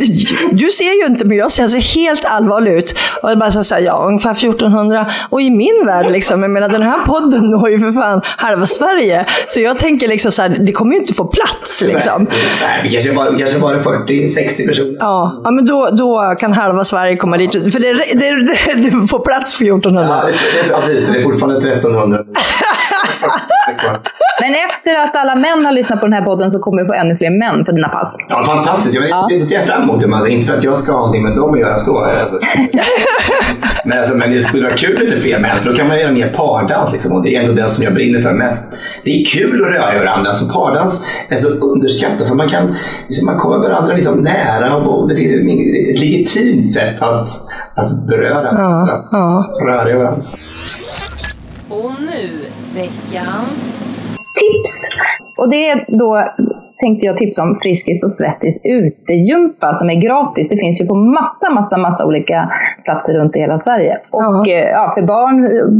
[0.51, 2.95] du ser ju inte, men jag ser alltså helt allvarlig ut.
[3.23, 5.11] Och jag bara så här, ja, ungefär 1400.
[5.29, 8.65] Och i min värld, liksom, jag menar, den här podden når ju för fan halva
[8.65, 9.25] Sverige.
[9.47, 11.81] Så jag tänker liksom så här, det kommer ju inte få plats.
[11.81, 12.27] Liksom.
[12.61, 14.97] Nej, vi kanske bara, kanske bara 40-60 personer.
[14.99, 17.73] Ja, ja, men då, då kan halva Sverige komma dit.
[17.73, 20.21] För det, det, det, det får plats för 1400.
[20.21, 21.07] Ja, det, det, ja, precis.
[21.07, 22.10] Det är fortfarande 1300.
[24.41, 26.93] Men efter att alla män har lyssnat på den här podden så kommer du få
[26.93, 28.17] ännu fler män på dina pass.
[28.29, 28.95] Ja, fantastiskt.
[28.95, 29.27] Jag, Ja.
[29.29, 30.03] det ser jag fram emot.
[30.13, 31.97] Alltså, inte för att jag ska ha någonting med dem att göra så.
[31.99, 32.39] Alltså.
[33.85, 35.99] men, alltså, men det skulle vara kul med lite fler män, för då kan man
[35.99, 36.91] göra mer pardans.
[36.91, 38.77] Liksom, och det är ändå det som jag brinner för mest.
[39.03, 40.29] Det är kul att röra varandra.
[40.29, 42.75] Alltså, pardans är så underskattat, för man, kan,
[43.07, 47.29] liksom, man kommer varandra liksom nära och det finns ett, ett legitimt sätt att,
[47.75, 49.03] att beröra varandra.
[49.11, 49.55] ja.
[49.67, 50.23] Röra i varandra.
[51.71, 53.91] Och nu veckans...
[54.39, 54.89] tips.
[55.37, 56.33] Och det är då
[56.81, 60.49] tänkte jag tipsa om Friskis och Svettis utegympa som är gratis.
[60.49, 62.49] Det finns ju på massa, massa, massa olika
[62.83, 63.97] platser runt i hela Sverige.
[64.11, 64.45] Och Ja.
[64.47, 65.35] eh, ja, för barn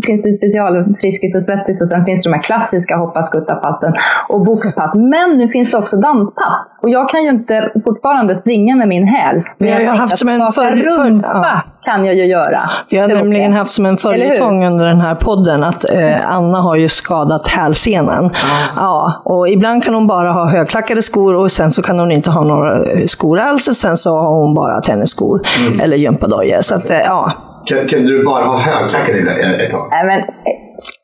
[0.06, 3.56] finns det special Friskis och Svettis och sen finns det de här klassiska hoppa skutta
[3.56, 3.94] passen
[4.30, 4.96] och boxpass.
[4.96, 6.76] Men nu finns det också danspass.
[6.82, 9.44] Och jag kan ju inte fortfarande springa med min häl.
[9.58, 11.62] Men har ju jag haft tänkte som en för- rumpa ja.
[11.94, 12.60] kan jag ju göra.
[12.90, 16.76] Vi har nämligen haft som en följetong under den här podden att eh, Anna har
[16.76, 18.30] ju skadat hälsenan.
[18.76, 20.46] Ja, och ibland kan hon bara ha
[20.91, 24.10] högklackade skor och sen så kan hon inte ha några skor alls och sen så
[24.17, 25.41] har hon bara tennisskor
[25.84, 26.62] eller gympadojor.
[26.62, 27.32] Så att, eh, ja.
[27.65, 29.88] Kan, kan du bara ha högklackade ett ett tag?
[29.91, 30.21] Nej, men,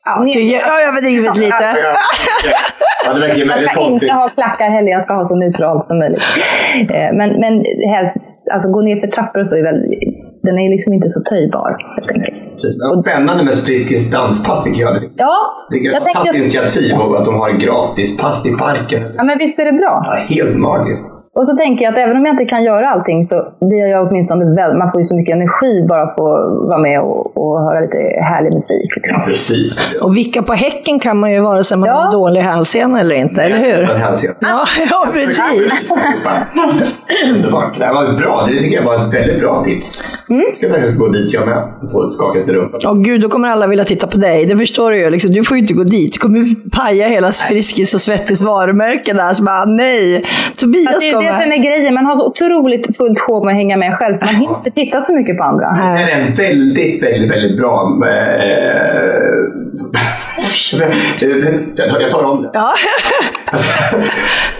[0.04, 1.64] Ja, du jag har överdrivit lite.
[3.06, 4.02] Ja, det verkar ju Jag ska konstigt.
[4.02, 6.22] inte ha klackar heller, jag ska ha så neutralt som möjligt.
[6.90, 7.52] Eh, Men, men
[7.94, 9.78] helst, alltså gå ner för trappor och så är väl,
[10.42, 11.70] den är liksom inte så töjbar.
[12.62, 14.96] Ja, Spännande med Friskis danspass tycker jag.
[15.16, 19.02] Ja, Det är jag tänkte, initiativ och att de har gratispass i parken.
[19.16, 20.02] ja men visst är det bra?
[20.06, 21.04] Ja, helt magiskt.
[21.38, 24.08] Och så tänker jag att även om jag inte kan göra allting så blir jag
[24.08, 27.60] åtminstone väl, man får ju så mycket energi bara på att vara med och, och
[27.62, 27.96] höra lite
[28.30, 28.96] härlig musik.
[28.96, 29.16] Liksom.
[29.20, 29.80] Ja, precis.
[30.02, 31.94] Och vicka på häcken kan man ju vare sig man Ja.
[31.94, 33.82] har dålig hälsena eller inte, eller hur?
[34.40, 35.72] Ja, ja precis.
[37.34, 37.78] Underbart.
[37.78, 38.48] Det här var bra.
[38.50, 40.04] Det tycker jag var ett väldigt bra tips.
[40.30, 40.42] Mm.
[40.46, 42.72] Jag ska faktiskt gå dit jag med och få ett skakat rum.
[42.84, 44.46] Åh gud, då kommer alla vilja titta på dig.
[44.46, 45.10] Det förstår du ju.
[45.10, 46.12] Liksom, du får ju inte gå dit.
[46.12, 49.32] Du kommer paja hela Friskis och Svettis varumärke där.
[49.34, 50.24] Så bara, nej,
[50.56, 53.76] Tobias Alltså, det som är grejen, man har så otroligt fullt sjå med att hänga
[53.76, 55.66] med själv så man hinner inte titta så mycket på andra.
[55.70, 57.98] Det är en väldigt, väldigt, väldigt bra...
[58.06, 59.28] Eh,
[62.00, 62.50] jag tar om det.
[62.54, 62.72] Ja.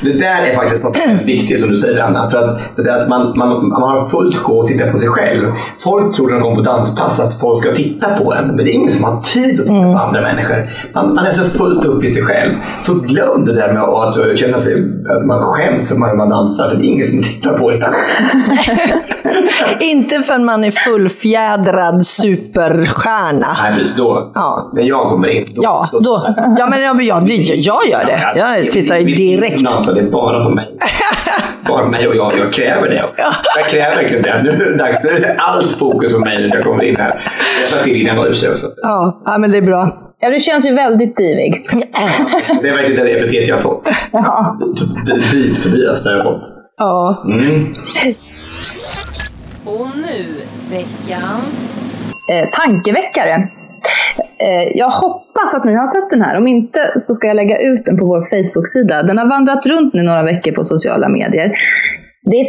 [0.01, 2.31] Det där är faktiskt något viktigt som du säger Anna.
[2.31, 5.09] För att det där att man, man, man har fullt sjå att titta på sig
[5.09, 5.53] själv.
[5.79, 8.47] Folk tror när de kommer på danspass att folk ska titta på en.
[8.47, 10.65] Men det är ingen som har tid att titta på andra människor.
[10.93, 12.53] Man, man är så fullt upp i sig själv.
[12.81, 14.75] Så glöm det där med att känna sig
[15.19, 16.69] att man skäms för när man dansar.
[16.69, 17.83] För det är ingen som tittar på en.
[19.81, 23.57] inte förrän man är fullfjädrad superstjärna.
[23.63, 24.31] Nej precis, då.
[24.35, 24.71] Ja.
[24.73, 25.47] När jag kommer in.
[25.55, 26.35] Då, Ja, då.
[26.59, 28.39] Ja, men jag, jag, jag gör det.
[28.39, 29.65] Jag tittar direkt.
[29.65, 30.67] dansar, det är bara på mig.
[31.69, 32.33] Bara mig och jag.
[32.39, 33.05] Jag kräver det.
[33.57, 34.43] Jag kräver verkligen det.
[34.43, 35.05] Nu är det dags.
[35.05, 37.33] Nu är det allt fokus på mig när jag kommer in här.
[37.61, 38.67] Jag sa till innan jag var ute också.
[38.83, 39.99] Ja, ja, men det är bra.
[40.21, 41.63] Ja, du känns ju väldigt divig.
[42.63, 43.89] Det är verkligen det epitet jag har fått.
[44.13, 44.59] Ja.
[45.07, 46.43] D- Div Tobias, det har jag fått.
[46.77, 47.23] Ja.
[47.27, 47.75] Mm.
[49.65, 50.25] Och nu
[50.71, 51.85] veckans...
[52.33, 53.49] eh, tankeväckare.
[54.39, 56.37] Eh, jag hoppas att ni har sett den här.
[56.37, 59.03] Om inte så ska jag lägga ut den på vår Facebook-sida.
[59.03, 61.53] Den har vandrat runt nu några veckor på sociala medier.
[62.31, 62.47] Det är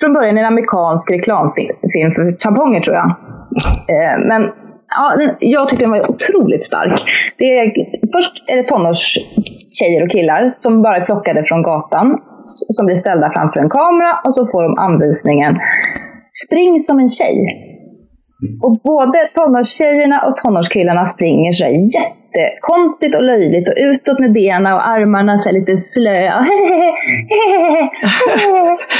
[0.00, 1.76] från början en amerikansk reklamfilm
[2.14, 3.08] för tamponger tror jag.
[3.94, 4.50] Eh, men
[4.96, 7.02] ja, jag tyckte den var otroligt stark.
[7.38, 7.72] Det är,
[8.14, 12.18] först är det tonårstjejer och killar som bara är plockade från gatan.
[12.54, 15.58] Som blir ställda framför en kamera och så får de anvisningen
[16.46, 17.36] Spring som en tjej.
[18.62, 24.88] Och både tonårstjejerna och tonårskillarna springer så jättekonstigt och löjligt och utåt med benen och
[24.88, 26.46] armarna så lite slöa.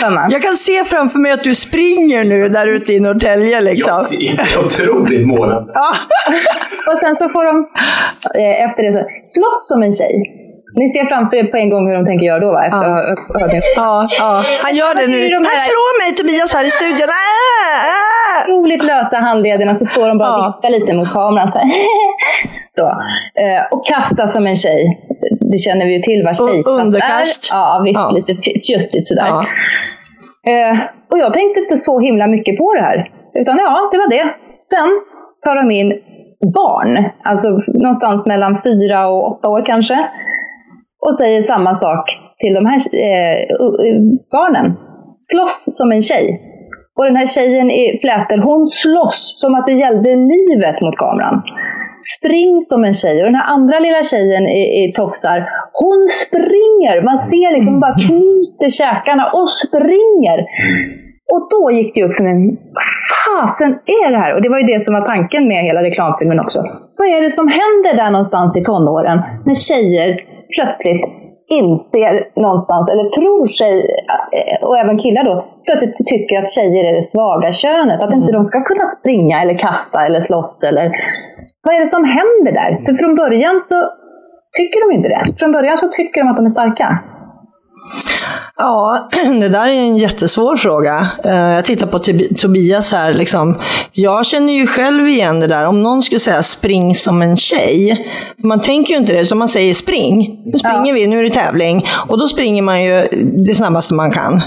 [0.31, 3.93] Jag kan se framför mig att du springer nu där ute i Norrtälje liksom.
[3.95, 5.73] Jag ser otroligt målande.
[5.75, 5.95] Ja.
[6.93, 7.69] Och sen så får de
[8.41, 10.39] eh, efter det så slåss som en tjej.
[10.75, 12.65] Ni ser framför er på en gång hur de tänker göra då va?
[12.67, 13.63] Efter att ha hört det.
[13.77, 14.45] Ja, ja.
[14.65, 15.29] Han gör det nu.
[15.29, 17.09] De Han här- slår mig Tobias här i studion.
[17.09, 18.22] Äh, äh.
[18.49, 21.49] Otroligt lösa handlederna så står de bara och viftar lite mot kameran.
[21.49, 21.59] Så,
[22.77, 22.87] så.
[23.43, 24.99] Eh, och kasta som en tjej.
[25.41, 27.01] Det känner vi ju till vad tjejkast är.
[27.53, 27.97] Ja, visst.
[27.99, 28.11] Ja.
[28.11, 29.27] Lite fj- fjuttigt sådär.
[29.27, 29.47] Ja.
[30.53, 30.79] Eh,
[31.11, 33.11] och jag tänkte inte så himla mycket på det här.
[33.35, 34.25] Utan ja, det var det.
[34.61, 34.89] Sen
[35.45, 35.93] tar de in
[36.55, 37.05] barn.
[37.25, 39.99] Alltså någonstans mellan fyra och åtta år kanske.
[41.07, 42.05] Och säger samma sak
[42.39, 43.49] till de här eh,
[44.33, 44.77] barnen.
[45.19, 46.41] Slåss som en tjej.
[46.97, 51.37] Och den här tjejen i flätor, hon slåss som att det gällde livet mot kameran.
[52.15, 53.17] Springs som en tjej.
[53.21, 55.39] Och den här andra lilla tjejen i, i tofsar,
[55.83, 56.97] hon springer.
[57.11, 60.39] Man ser liksom bara knyter käkarna och springer.
[61.33, 62.37] Och då gick det upp för mig,
[62.77, 62.89] vad
[63.27, 64.35] fasen är det här?
[64.35, 66.61] Och det var ju det som var tanken med hela reklamfilmen också.
[66.99, 69.19] Vad är det som händer där någonstans i tonåren?
[69.47, 70.09] När tjejer
[70.57, 73.75] plötsligt inser någonstans, eller tror sig,
[74.39, 78.03] eh, och även killar då, plötsligt tycker att tjejer är det svaga könet.
[78.03, 80.91] Att inte de ska kunna springa eller kasta eller slåss eller...
[81.65, 82.85] Vad är det som händer där?
[82.85, 83.79] För från början så
[84.59, 85.35] tycker de inte det.
[85.39, 86.99] Från början så tycker de att de är starka.
[88.57, 89.09] Ja,
[89.41, 91.09] det där är en jättesvår fråga.
[91.25, 93.15] Eh, Jag tittar på Tob- Tobias här.
[93.15, 93.55] Liksom.
[93.93, 95.65] Jag känner ju själv igen det där.
[95.65, 98.09] Om någon skulle säga spring som en tjej.
[98.45, 99.27] Man tänker ju inte det.
[99.27, 100.43] Så man säger spring.
[100.53, 101.87] Nu springer vi, nu är det tävling.
[102.09, 103.09] Och då springer man ju
[103.47, 104.43] det snabbaste man kan.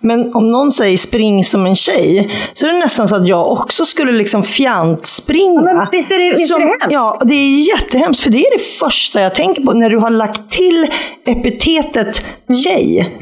[0.00, 2.30] Men om någon säger spring som en tjej.
[2.54, 5.60] Så är det nästan så att jag också skulle liksom fjantspringa.
[5.62, 6.86] Men visst är det- visst är det hemskt?
[6.90, 8.22] Ja, det är jättehemskt.
[8.22, 10.86] För det är det första jag tänker på när du har lagt till
[11.26, 12.24] epitetet
[12.64, 13.12] tjej.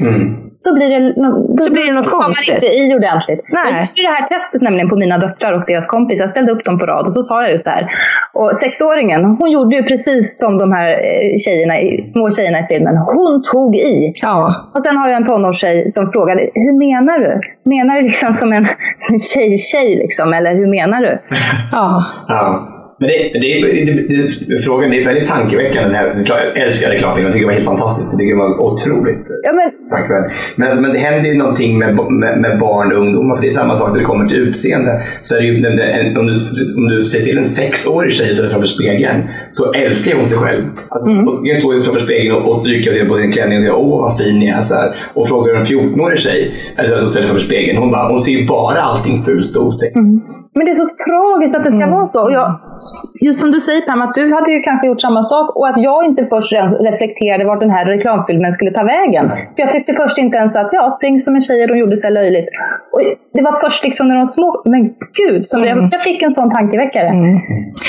[0.65, 2.55] Så blir det, då, Så blir det något tar man konstigt.
[2.55, 3.41] inte i ordentligt.
[3.49, 3.73] Nej.
[3.73, 6.19] Jag gjorde det här testet nämligen på mina döttrar och deras kompis.
[6.19, 7.87] Jag ställde upp dem på rad och så sa jag just det här.
[8.33, 11.73] Och sexåringen, hon gjorde ju precis som de här eh, tjejerna,
[12.11, 12.97] små tjejerna i filmen.
[12.97, 14.13] Hon tog i.
[14.21, 14.55] Ja.
[14.73, 17.41] Och sen har jag en tonårstjej som frågade, hur menar du?
[17.69, 18.65] Menar du liksom som en,
[18.97, 20.33] som en tjej-tjej liksom?
[20.33, 21.19] Eller hur menar du?
[21.71, 22.05] ja.
[22.27, 22.71] Ja.
[22.99, 25.95] Men det, det, det, det, frågan är väldigt tankeväckande.
[25.95, 26.23] Här.
[26.27, 27.25] Jag älskar reklamfilm.
[27.25, 28.11] Jag tycker det var helt fantastiskt.
[28.11, 30.29] Jag tycker det var otroligt Ja, men, tankeväckande.
[30.55, 33.35] Men, men det händer ju någonting med, med, med barn och ungdomar.
[33.35, 35.01] För det är samma sak när det kommer till utseende.
[35.21, 36.33] Så är det ju, en, om, du,
[36.77, 40.37] om du ser till en sexårig tjej som är framför spegeln så älskar hon sig
[40.37, 40.63] själv.
[40.89, 41.25] Alltså, Mm.
[41.25, 44.01] Hon kan stå framför spegeln och, och stryka sig på sin klänning och säga åh
[44.01, 44.61] vad fin jag är.
[44.61, 44.95] Så här.
[45.13, 47.77] Och frågar en 14-årig tjej eller så ställer framför spegeln.
[47.77, 49.95] Hon, bara, hon ser ju bara allting fult och otäckt.
[49.95, 50.21] Mm.
[50.55, 52.23] Men det är så tragiskt att det ska vara så.
[52.23, 52.59] Och jag,
[53.21, 55.77] just som du säger Pam, att du hade ju kanske gjort samma sak och att
[55.77, 56.51] jag inte först
[56.87, 59.27] reflekterade vart den här reklamfilmen skulle ta vägen.
[59.29, 61.97] För jag tyckte först inte ens att, ja, spring som en tjej och de gjorde
[61.97, 62.49] så här löjligt.
[62.91, 63.01] Och
[63.33, 64.81] det var först liksom när de små, men
[65.13, 67.11] gud, som jag, jag fick en sån tankeväckare.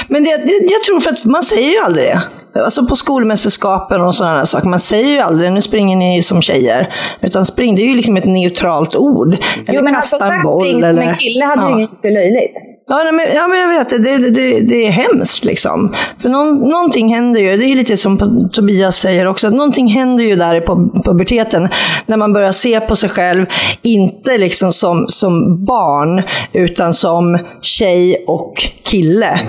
[0.09, 2.23] Men det, det, jag tror för att man säger ju aldrig det.
[2.65, 4.69] Alltså på skolmästerskapen och sådana saker.
[4.69, 6.95] Man säger ju aldrig nu springer ni som tjejer.
[7.23, 9.35] Utan spring, det är ju liksom ett neutralt ord.
[9.67, 10.65] Eller Jo men kasta alltså en boll.
[10.65, 11.81] spring som eller, en kille hade ja.
[11.81, 12.55] ju det löjligt.
[12.89, 13.99] Ja, men, ja, men jag vet det.
[13.99, 15.95] Det, det, det är hemskt liksom.
[16.19, 17.57] För någon, någonting händer ju.
[17.57, 18.19] Det är lite som
[18.53, 19.47] Tobias säger också.
[19.47, 21.69] Att någonting händer ju där i pu- puberteten.
[22.07, 23.47] När man börjar se på sig själv,
[23.83, 29.41] inte liksom som, som barn, utan som tjej och kille.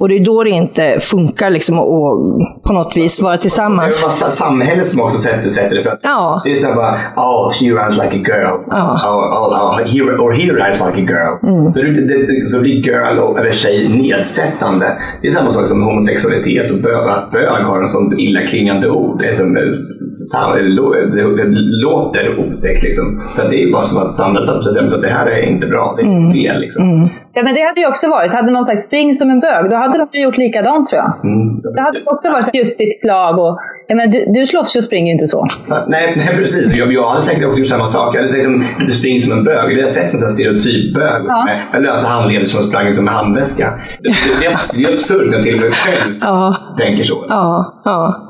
[0.00, 1.84] Och det är då det inte funkar liksom att
[2.62, 4.02] på något vis vara Det tillsammans.
[4.02, 5.82] är massa samhället som också sätter, sätter det.
[5.82, 6.40] För att Ja.
[6.44, 8.58] Det är så bara, oh, she runs like a girl.
[8.70, 9.00] Ja.
[9.04, 11.50] Oh, oh, oh, he, or he rides like a girl.
[11.52, 11.72] Mm.
[11.72, 14.86] Så, det, det, så blir girl och- eller tjej nedsättande.
[15.22, 17.08] Det är samma sak som homosexualitet och bög.
[17.08, 19.18] Att bög har en sån illaklingande ord.
[19.20, 19.54] Det, är som,
[20.56, 22.82] det, lå- det, det låter otäckt.
[22.82, 23.04] Liksom.
[23.36, 25.94] För det är bara som att samhället har bestämt att det här är inte bra.
[25.96, 26.32] Det är Mm.
[26.32, 26.60] fel.
[26.60, 27.10] Liksom.
[27.34, 29.76] Ja men det hade ju också varit, hade någon sagt spring som en bög, då
[29.76, 31.12] hade de gjort likadant tror jag.
[31.24, 31.60] Mm.
[31.76, 35.06] Det hade också varit spjutigt slag och, ja, men du, du slåss ju och springer
[35.06, 35.46] ju inte så.
[35.68, 36.74] Ja, Nej, nej precis.
[36.76, 38.14] Jag, jag hade säkert också gjort samma sak.
[38.16, 39.78] Jag hade tänkt springer som en bög.
[39.78, 41.22] Jag har sett en sån här stereotyp bög.
[41.28, 41.44] Ja.
[41.44, 43.66] Med, med lösa handleder som sprang som en handväska.
[44.02, 46.54] Det, det, det, är abs- det är absurt när jag till och med själv Ja.
[46.78, 47.24] tänker så.
[47.28, 48.26] Ja, ja.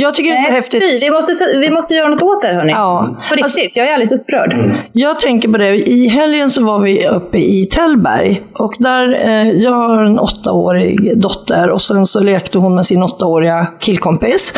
[0.00, 0.82] Jag tycker det är så Nej, häftigt.
[0.82, 2.72] fy, vi, måste, vi måste göra något åt det här hörni.
[2.72, 3.16] Ja.
[3.28, 4.80] På riktigt, jag är alldeles upprörd.
[4.92, 9.50] Jag tänker på det, i helgen så var vi uppe i Tällberg och där, eh,
[9.50, 14.54] jag har en åttaårig dotter och sen så lekte hon med sin åttaåriga killkompis.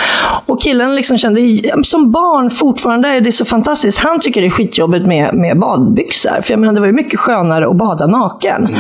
[0.47, 1.41] Och killen liksom kände,
[1.83, 3.99] som barn fortfarande är det så fantastiskt.
[3.99, 7.21] Han tycker det är skitjobbigt med, med badbyxor, för jag menar det var ju mycket
[7.21, 8.77] skönare att bada naken.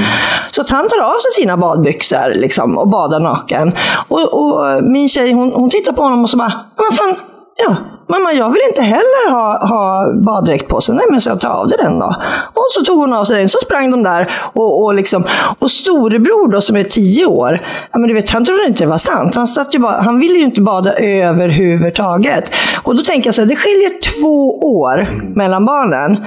[0.50, 3.72] Så att han tar av sig sina badbyxor liksom, och badar naken.
[4.08, 7.16] Och, och min tjej hon, hon tittar på honom och så bara, vad fan,
[7.56, 7.76] Ja,
[8.08, 10.94] mamma jag vill inte heller ha, ha baddräkt på sig.
[10.94, 12.16] Nej men så jag tar av dig den då.
[12.54, 14.32] Och så tog hon av sig den, så sprang de där.
[14.54, 15.24] Och, och, liksom,
[15.58, 18.90] och storebror då som är tio år, ja, men du vet, han trodde inte det
[18.90, 19.34] var sant.
[19.34, 22.50] Han, satt ju bara, han ville ju inte bada överhuvudtaget.
[22.82, 26.24] Och då tänker jag så här, det skiljer två år mellan barnen.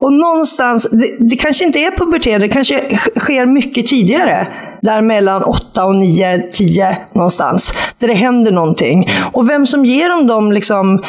[0.00, 4.48] Och någonstans, det, det kanske inte är pubertet, det kanske sker mycket tidigare.
[4.82, 7.72] Där mellan 8 och 9, 10 någonstans.
[7.98, 9.10] Där det händer någonting.
[9.32, 11.02] Och vem som ger dem de liksom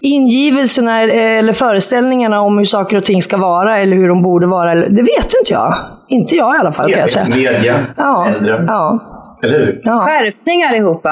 [0.00, 4.74] ingivelserna eller föreställningarna om hur saker och ting ska vara eller hur de borde vara,
[4.74, 5.74] det vet inte jag.
[6.08, 7.26] Inte jag i alla fall kan jag säga.
[7.28, 8.64] Media, Ja, äldre.
[8.68, 8.98] ja,
[9.42, 9.80] Eller hur?
[9.84, 11.10] ja, Skärpning allihopa.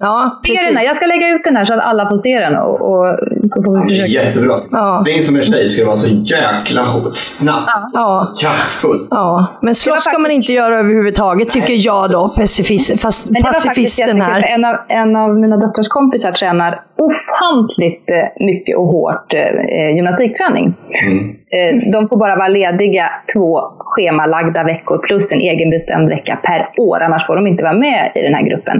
[0.00, 0.72] ja Se den här.
[0.72, 0.86] precis.
[0.88, 2.56] Jag ska lägga ut den här så att alla får se den.
[2.56, 3.18] Och, och
[3.50, 4.24] så får vi Det är försöka.
[4.26, 4.60] jättebra.
[4.70, 5.00] Ja.
[5.02, 8.98] Spring som en tjej ska vara så jäkla snabb, Ja, kraftfull.
[9.10, 9.58] ja.
[9.62, 14.42] Men slåss ska man inte göra överhuvudtaget tycker jag då, pacifist, fast Men pacifisten här.
[14.42, 20.74] en av, en av mina döttrars kompisar tränar ofantligt eh, mycket och hårt eh, gymnastikträning.
[21.04, 21.34] Mm.
[21.54, 27.00] Eh, de får bara vara lediga två schemalagda veckor plus en egenbestämd vecka per år.
[27.00, 28.76] Annars får de inte vara med i den här gruppen.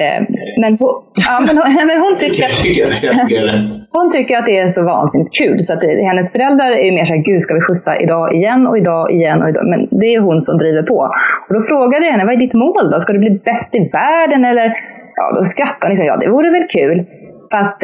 [0.00, 0.22] Eh,
[0.60, 0.92] men, hon,
[1.26, 2.48] ja, men, hon, men hon, tycker,
[3.96, 5.58] hon tycker att det är så vansinnigt kul.
[5.60, 8.78] Så att det, hennes föräldrar är mer såhär, gud ska vi skjutsa idag igen och
[8.78, 9.66] idag igen och idag.
[9.68, 11.00] Men det är hon som driver på.
[11.48, 13.00] Och då frågade jag henne, vad är ditt mål då?
[13.00, 14.72] Ska du bli bäst i världen eller?
[15.14, 17.04] Ja, då skrattade hon liksom, ja det vore väl kul.
[17.52, 17.82] Fast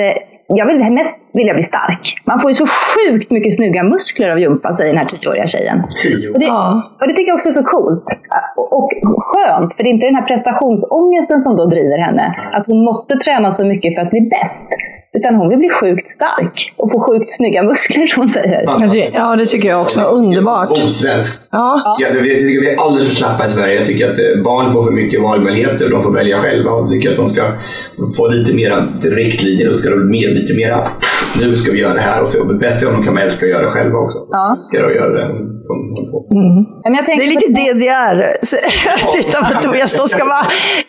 [0.57, 2.23] jag vill mest vilja bli stark.
[2.25, 5.83] Man får ju så sjukt mycket snygga muskler av gympa, säger den här tioåriga tjejen.
[6.03, 6.31] Tio.
[6.31, 6.51] Och det,
[7.01, 8.05] och det tycker jag också är så coolt.
[8.57, 8.91] Och, och
[9.29, 12.51] skönt, för det är inte den här prestationsångesten som då driver henne.
[12.53, 14.69] Att hon måste träna så mycket för att bli bäst.
[15.13, 18.63] Utan hon vill bli sjukt stark och få sjukt snygga muskler, som hon säger.
[19.15, 20.01] Ja, det, tycker jag också.
[20.01, 20.71] Underbart.
[20.71, 21.49] Osvenskt.
[21.53, 21.97] Ja.
[22.01, 23.75] Ja, det- jag tycker vi är alldeles för slappa i Sverige.
[23.75, 26.71] Jag tycker att eh, barn får för mycket valmöjligheter och de får välja själva.
[26.71, 27.53] Och jag tycker att de ska
[28.17, 30.89] få lite mera riktlinjer och ska de mer, lite mera
[31.41, 32.23] nu ska vi göra det här.
[32.23, 34.19] Och så, det bästa är om de kan älska att göra det själva också.
[34.31, 34.53] Ja.
[34.57, 35.27] Älskar att göra det.
[36.85, 38.19] Jag Det är lite DDR.
[39.17, 40.43] Titta på Tobias, de ska bara,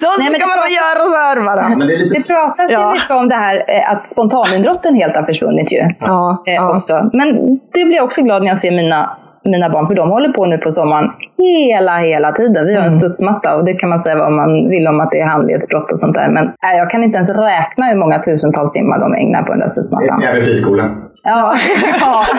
[0.04, 1.70] de Nej, men ska det- bara göra så här bara.
[1.78, 2.16] Men det är lite...
[2.20, 2.88] Det pratas Ja.
[2.88, 5.82] ju mycket om det här eh, att spontanidrotten helt har försvunnit ju.
[6.00, 6.76] Ja, Eh, ja.
[6.76, 7.10] också.
[7.14, 7.28] Men
[7.74, 9.18] det blir jag också glad när jag ser mina,
[9.50, 12.66] mina barn, för de håller på nu på sommaren hela, hela tiden.
[12.68, 12.94] Vi har Mm.
[12.94, 15.92] en studsmatta och det kan man säga vad man vill om att det är handledsbrott
[15.94, 16.30] och sånt där.
[16.30, 19.60] Men äh, jag kan inte ens räkna hur många tusentals timmar de ägnar på den
[19.60, 20.22] där studsmattan.
[20.24, 20.84] Även friskola.
[21.24, 21.56] Ja,
[22.02, 22.26] ja.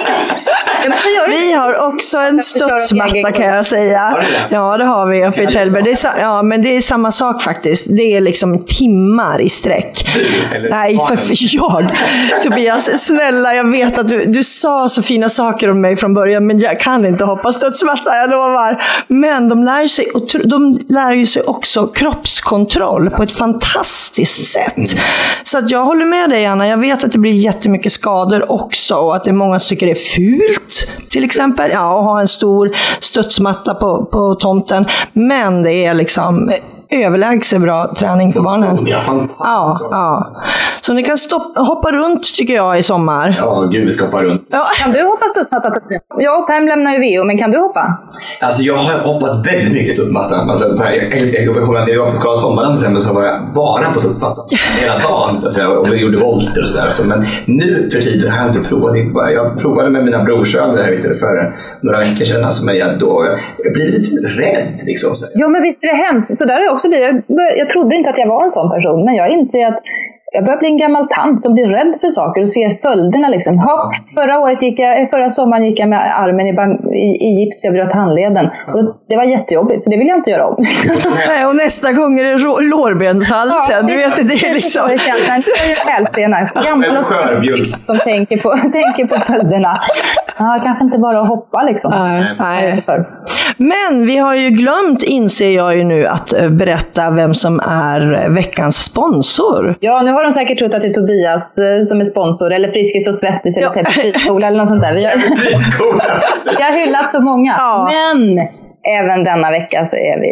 [0.84, 4.16] ju Vi har också en studsmatta kan jag säga.
[4.50, 5.82] Ja, det har vi uppe i Tällberg.
[5.82, 7.96] Det är sa- Ja, men det är samma sak faktiskt.
[7.96, 10.06] Det är liksom timmar i sträck.
[10.70, 11.84] Nej, för, för jag.
[12.44, 16.46] Tobias, snälla, jag vet att du, du sa så fina saker om mig från början,
[16.46, 18.82] men jag kan inte hoppa studsmatta, jag lovar.
[19.08, 20.06] Men de lär, sig,
[20.44, 24.98] de lär ju sig också kroppskontroll på ett fantastiskt sätt.
[25.44, 26.68] Så att jag håller med dig, Anna.
[26.68, 29.86] Jag vet att det blir jättemycket skador också och att det är många som tycker
[29.86, 31.70] det är fult, till exempel.
[31.70, 34.86] Ja, att ha en stor studsmatta på, på tomten.
[35.12, 36.52] Men det är liksom
[36.92, 38.86] överlägset bra träning för barnen.
[38.86, 39.26] Ja.
[39.38, 40.32] Ja, ja.
[40.82, 43.34] Så ni kan stoppa, hoppa runt tycker jag i sommar.
[43.38, 44.42] Ja, gud vi ska hoppa runt.
[44.50, 44.64] Ja.
[44.82, 45.72] Kan du hoppa studsmatta?
[46.18, 47.98] Jag och Pam lämnar ju VO, men kan du hoppa?
[48.40, 50.36] Alltså jag har hoppat väldigt mycket studsmatta.
[50.36, 53.24] Alltså, jag, jag, jag kommer ihåg när jag var på Skara till exempel så var
[53.24, 54.44] jag bara på studsmattan
[54.80, 55.44] hela dagen.
[55.44, 56.86] Alltså, jag- och vi gjorde volter och sådär.
[56.86, 58.96] Alltså, men nu för tiden har jag inte provat.
[58.96, 59.30] Inte bara.
[59.32, 62.44] Jag provade med mina brorsöner här för några veckor sedan.
[62.44, 64.80] Alltså, men jag, då, jag blev lite rädd.
[64.86, 65.26] Liksom, så.
[65.34, 66.38] Ja, men visst är det hemskt.
[66.38, 67.24] Så där har jag också blivit.
[67.26, 69.82] Jag, jag trodde inte att jag var en sån person, men jag inser att
[70.32, 73.28] jag börjar bli en gammal tant som blir rädd för saker och ser följderna.
[73.28, 73.58] Liksom.
[73.58, 77.08] Hopp, förra, året gick jag, eh, förra sommaren gick jag med armen i, bang, i,
[77.26, 78.50] i gips för jag bröt handleden.
[78.74, 80.56] Och det var jättejobbigt, så det vill jag inte göra om.
[81.26, 83.86] Nej, och nästa gång är det lårbenshalsen.
[83.86, 84.82] du vet, det är liksom...
[84.98, 85.42] Som en
[85.92, 86.38] hälsena.
[86.64, 89.80] Gammal och liksom, som tänker på, tänker på följderna.
[90.38, 91.90] Ja, kanske inte bara att hoppa liksom.
[92.38, 92.82] Nej.
[93.56, 98.28] Men vi har ju glömt, inser jag ju nu, att eh, berätta vem som är
[98.28, 99.74] veckans sponsor.
[99.80, 102.68] Ja, nu har de säkert trott att det är Tobias eh, som är sponsor, eller
[102.70, 103.84] Friskis och Svettis, eller Ja.
[103.90, 104.94] Friskola eller något sånt där.
[104.94, 105.14] Vi har,
[106.58, 107.54] vi har hyllat så många.
[107.58, 107.88] Ja.
[107.92, 108.38] Men
[108.98, 110.30] även denna vecka så är vi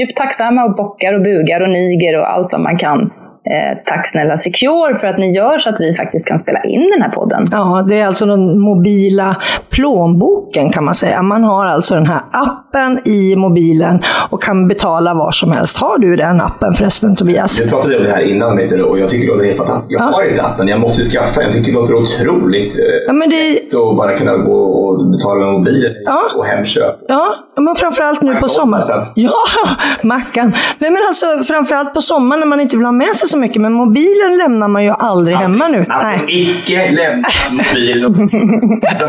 [0.00, 3.10] djupt tacksamma och bockar och bugar och niger och allt vad man kan.
[3.50, 6.90] Eh, tack snälla Secure för att ni gör så att vi faktiskt kan spela in
[6.94, 7.44] den här podden.
[7.52, 9.36] Ja, det är alltså den mobila
[9.70, 11.22] plånboken kan man säga.
[11.22, 12.65] Man har alltså den här appen
[13.04, 15.76] i mobilen och kan betala var som helst.
[15.76, 17.60] Har du den appen förresten Tobias?
[17.60, 19.92] Nu pratade vi om det här innan du, och jag tycker det låter helt fantastiskt.
[19.92, 20.16] Jag Ja.
[20.16, 23.30] har inte appen, jag måste ju skaffa Jag tycker det låter otroligt eh, Ja, men
[23.30, 26.22] det, lätt att bara kunna gå och betala med mobilen Ja.
[26.36, 26.96] och Hemköp.
[27.08, 27.26] Ja,
[27.60, 28.82] men framförallt nu på Mackan sommaren.
[28.82, 29.06] också.
[29.14, 29.32] Ja,
[30.02, 30.52] mackan.
[30.78, 33.62] Nej, men alltså framförallt på sommaren när man inte vill ha med sig så mycket.
[33.62, 35.84] Men mobilen lämnar man ju aldrig hemma nu.
[35.88, 36.20] Man Nej.
[36.28, 38.30] icke lämna mobilen.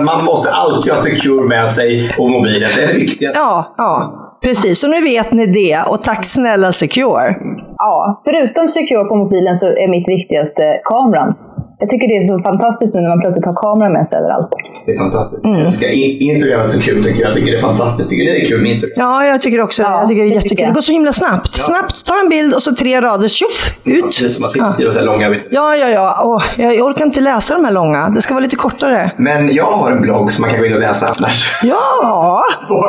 [0.06, 2.70] Man måste alltid ha Secure med sig och mobilen.
[2.76, 3.32] Det är det viktiga.
[3.36, 4.80] Ja, ja, precis.
[4.80, 5.84] Så nu vet ni det.
[5.88, 7.36] Och tack snälla Secure.
[7.78, 11.36] Ja, förutom Secure på mobilen så är mitt viktigaste kameran.
[11.80, 14.50] Jag tycker det är så fantastiskt nu när man plötsligt har kameran med sig överallt.
[14.86, 15.46] Det är fantastiskt.
[15.46, 15.58] Mm.
[15.58, 17.30] Jag älskar In- Instagram är så kul tycker jag.
[17.30, 18.10] Jag tycker det är fantastiskt.
[18.10, 18.94] Tycker ni det är kul med Instagram?
[18.96, 19.90] Ja, jag tycker också det.
[19.90, 20.50] Ja, Jag tycker det är det jättekul.
[20.50, 20.72] tycker jag.
[20.72, 21.56] Det går så himla snabbt.
[21.56, 24.18] Snabbt, ta en bild och så tre rader, tjoff, ut.
[24.20, 26.22] Det är som att man skriva så här långa Ja, ja, ja.
[26.24, 28.10] Åh, jag orkar inte läsa de här långa.
[28.10, 29.12] Det ska vara lite kortare.
[29.18, 31.56] Men jag har en blogg som man kan gå in och läsa annars.
[31.64, 32.42] Ja!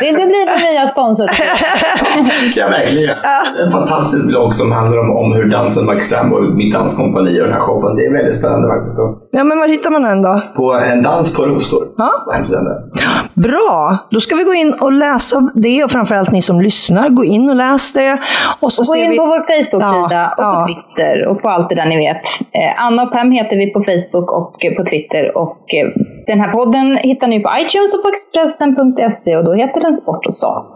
[0.00, 1.26] Vill du bli vår nya sponsor?
[1.26, 3.18] det kan jag verkligen göra.
[3.64, 7.44] En fantastisk blogg som handlar om, om hur dansen växt fram och mitt danskompani och
[7.44, 7.96] den här showen.
[8.08, 8.96] Är väldigt spännande faktiskt.
[8.98, 9.18] Då.
[9.30, 10.40] Ja, men var hittar man den då?
[10.56, 11.84] På en dans på rosor.
[11.96, 12.10] Ja.
[12.26, 12.78] På hemsidan där.
[13.34, 13.98] Bra!
[14.10, 17.50] Då ska vi gå in och läsa det och framförallt ni som lyssnar, gå in
[17.50, 18.18] och läs det.
[18.60, 19.16] Och så Gå ser in vi...
[19.18, 20.66] på vår Facebook-sida Ja, och på ja.
[20.66, 22.22] Twitter och på allt det där ni vet.
[22.52, 25.38] Eh, Anna och Pam heter vi på Facebook och eh, på Twitter.
[25.38, 25.88] Och eh,
[26.26, 30.26] den här podden hittar ni på iTunes och på Expressen.se och då heter den Sport
[30.26, 30.72] och sånt.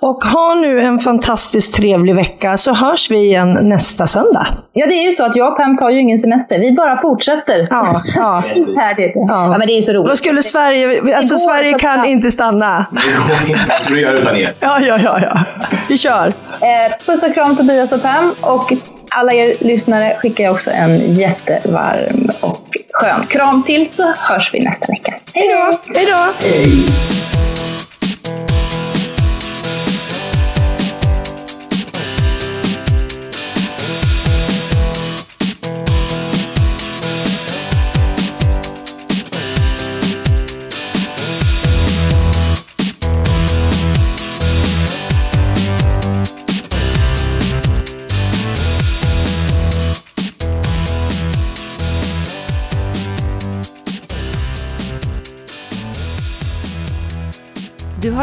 [0.00, 4.46] Och ha nu en fantastiskt trevlig vecka så hörs vi igen nästa söndag.
[4.72, 6.58] Ja, det är ju så att jag och Pam tar ju ingen semester semester.
[6.58, 7.66] Vi bara fortsätter.
[7.70, 8.40] Ja, ja.
[8.80, 9.12] Härligt.
[9.14, 9.24] Ja.
[9.28, 9.58] Ja.
[9.58, 10.18] men det är så Då roligt.
[10.18, 12.08] skulle Sverige, alltså går Sverige så kan snabbt.
[12.08, 12.86] inte stanna.
[12.90, 14.18] Det går inte.
[14.18, 14.54] Utan er?
[14.60, 15.40] Ja, ja, ja, ja.
[15.88, 16.26] Vi kör.
[16.26, 18.34] Eh, puss och kram Tobias och Pam.
[18.40, 18.72] Och
[19.10, 22.60] alla er lyssnare skickar jag också en jättevarm och
[22.92, 25.14] skön kram till så hörs vi nästa vecka.
[25.34, 25.78] Hej då!
[25.98, 26.18] Hej då.
[26.40, 27.59] Du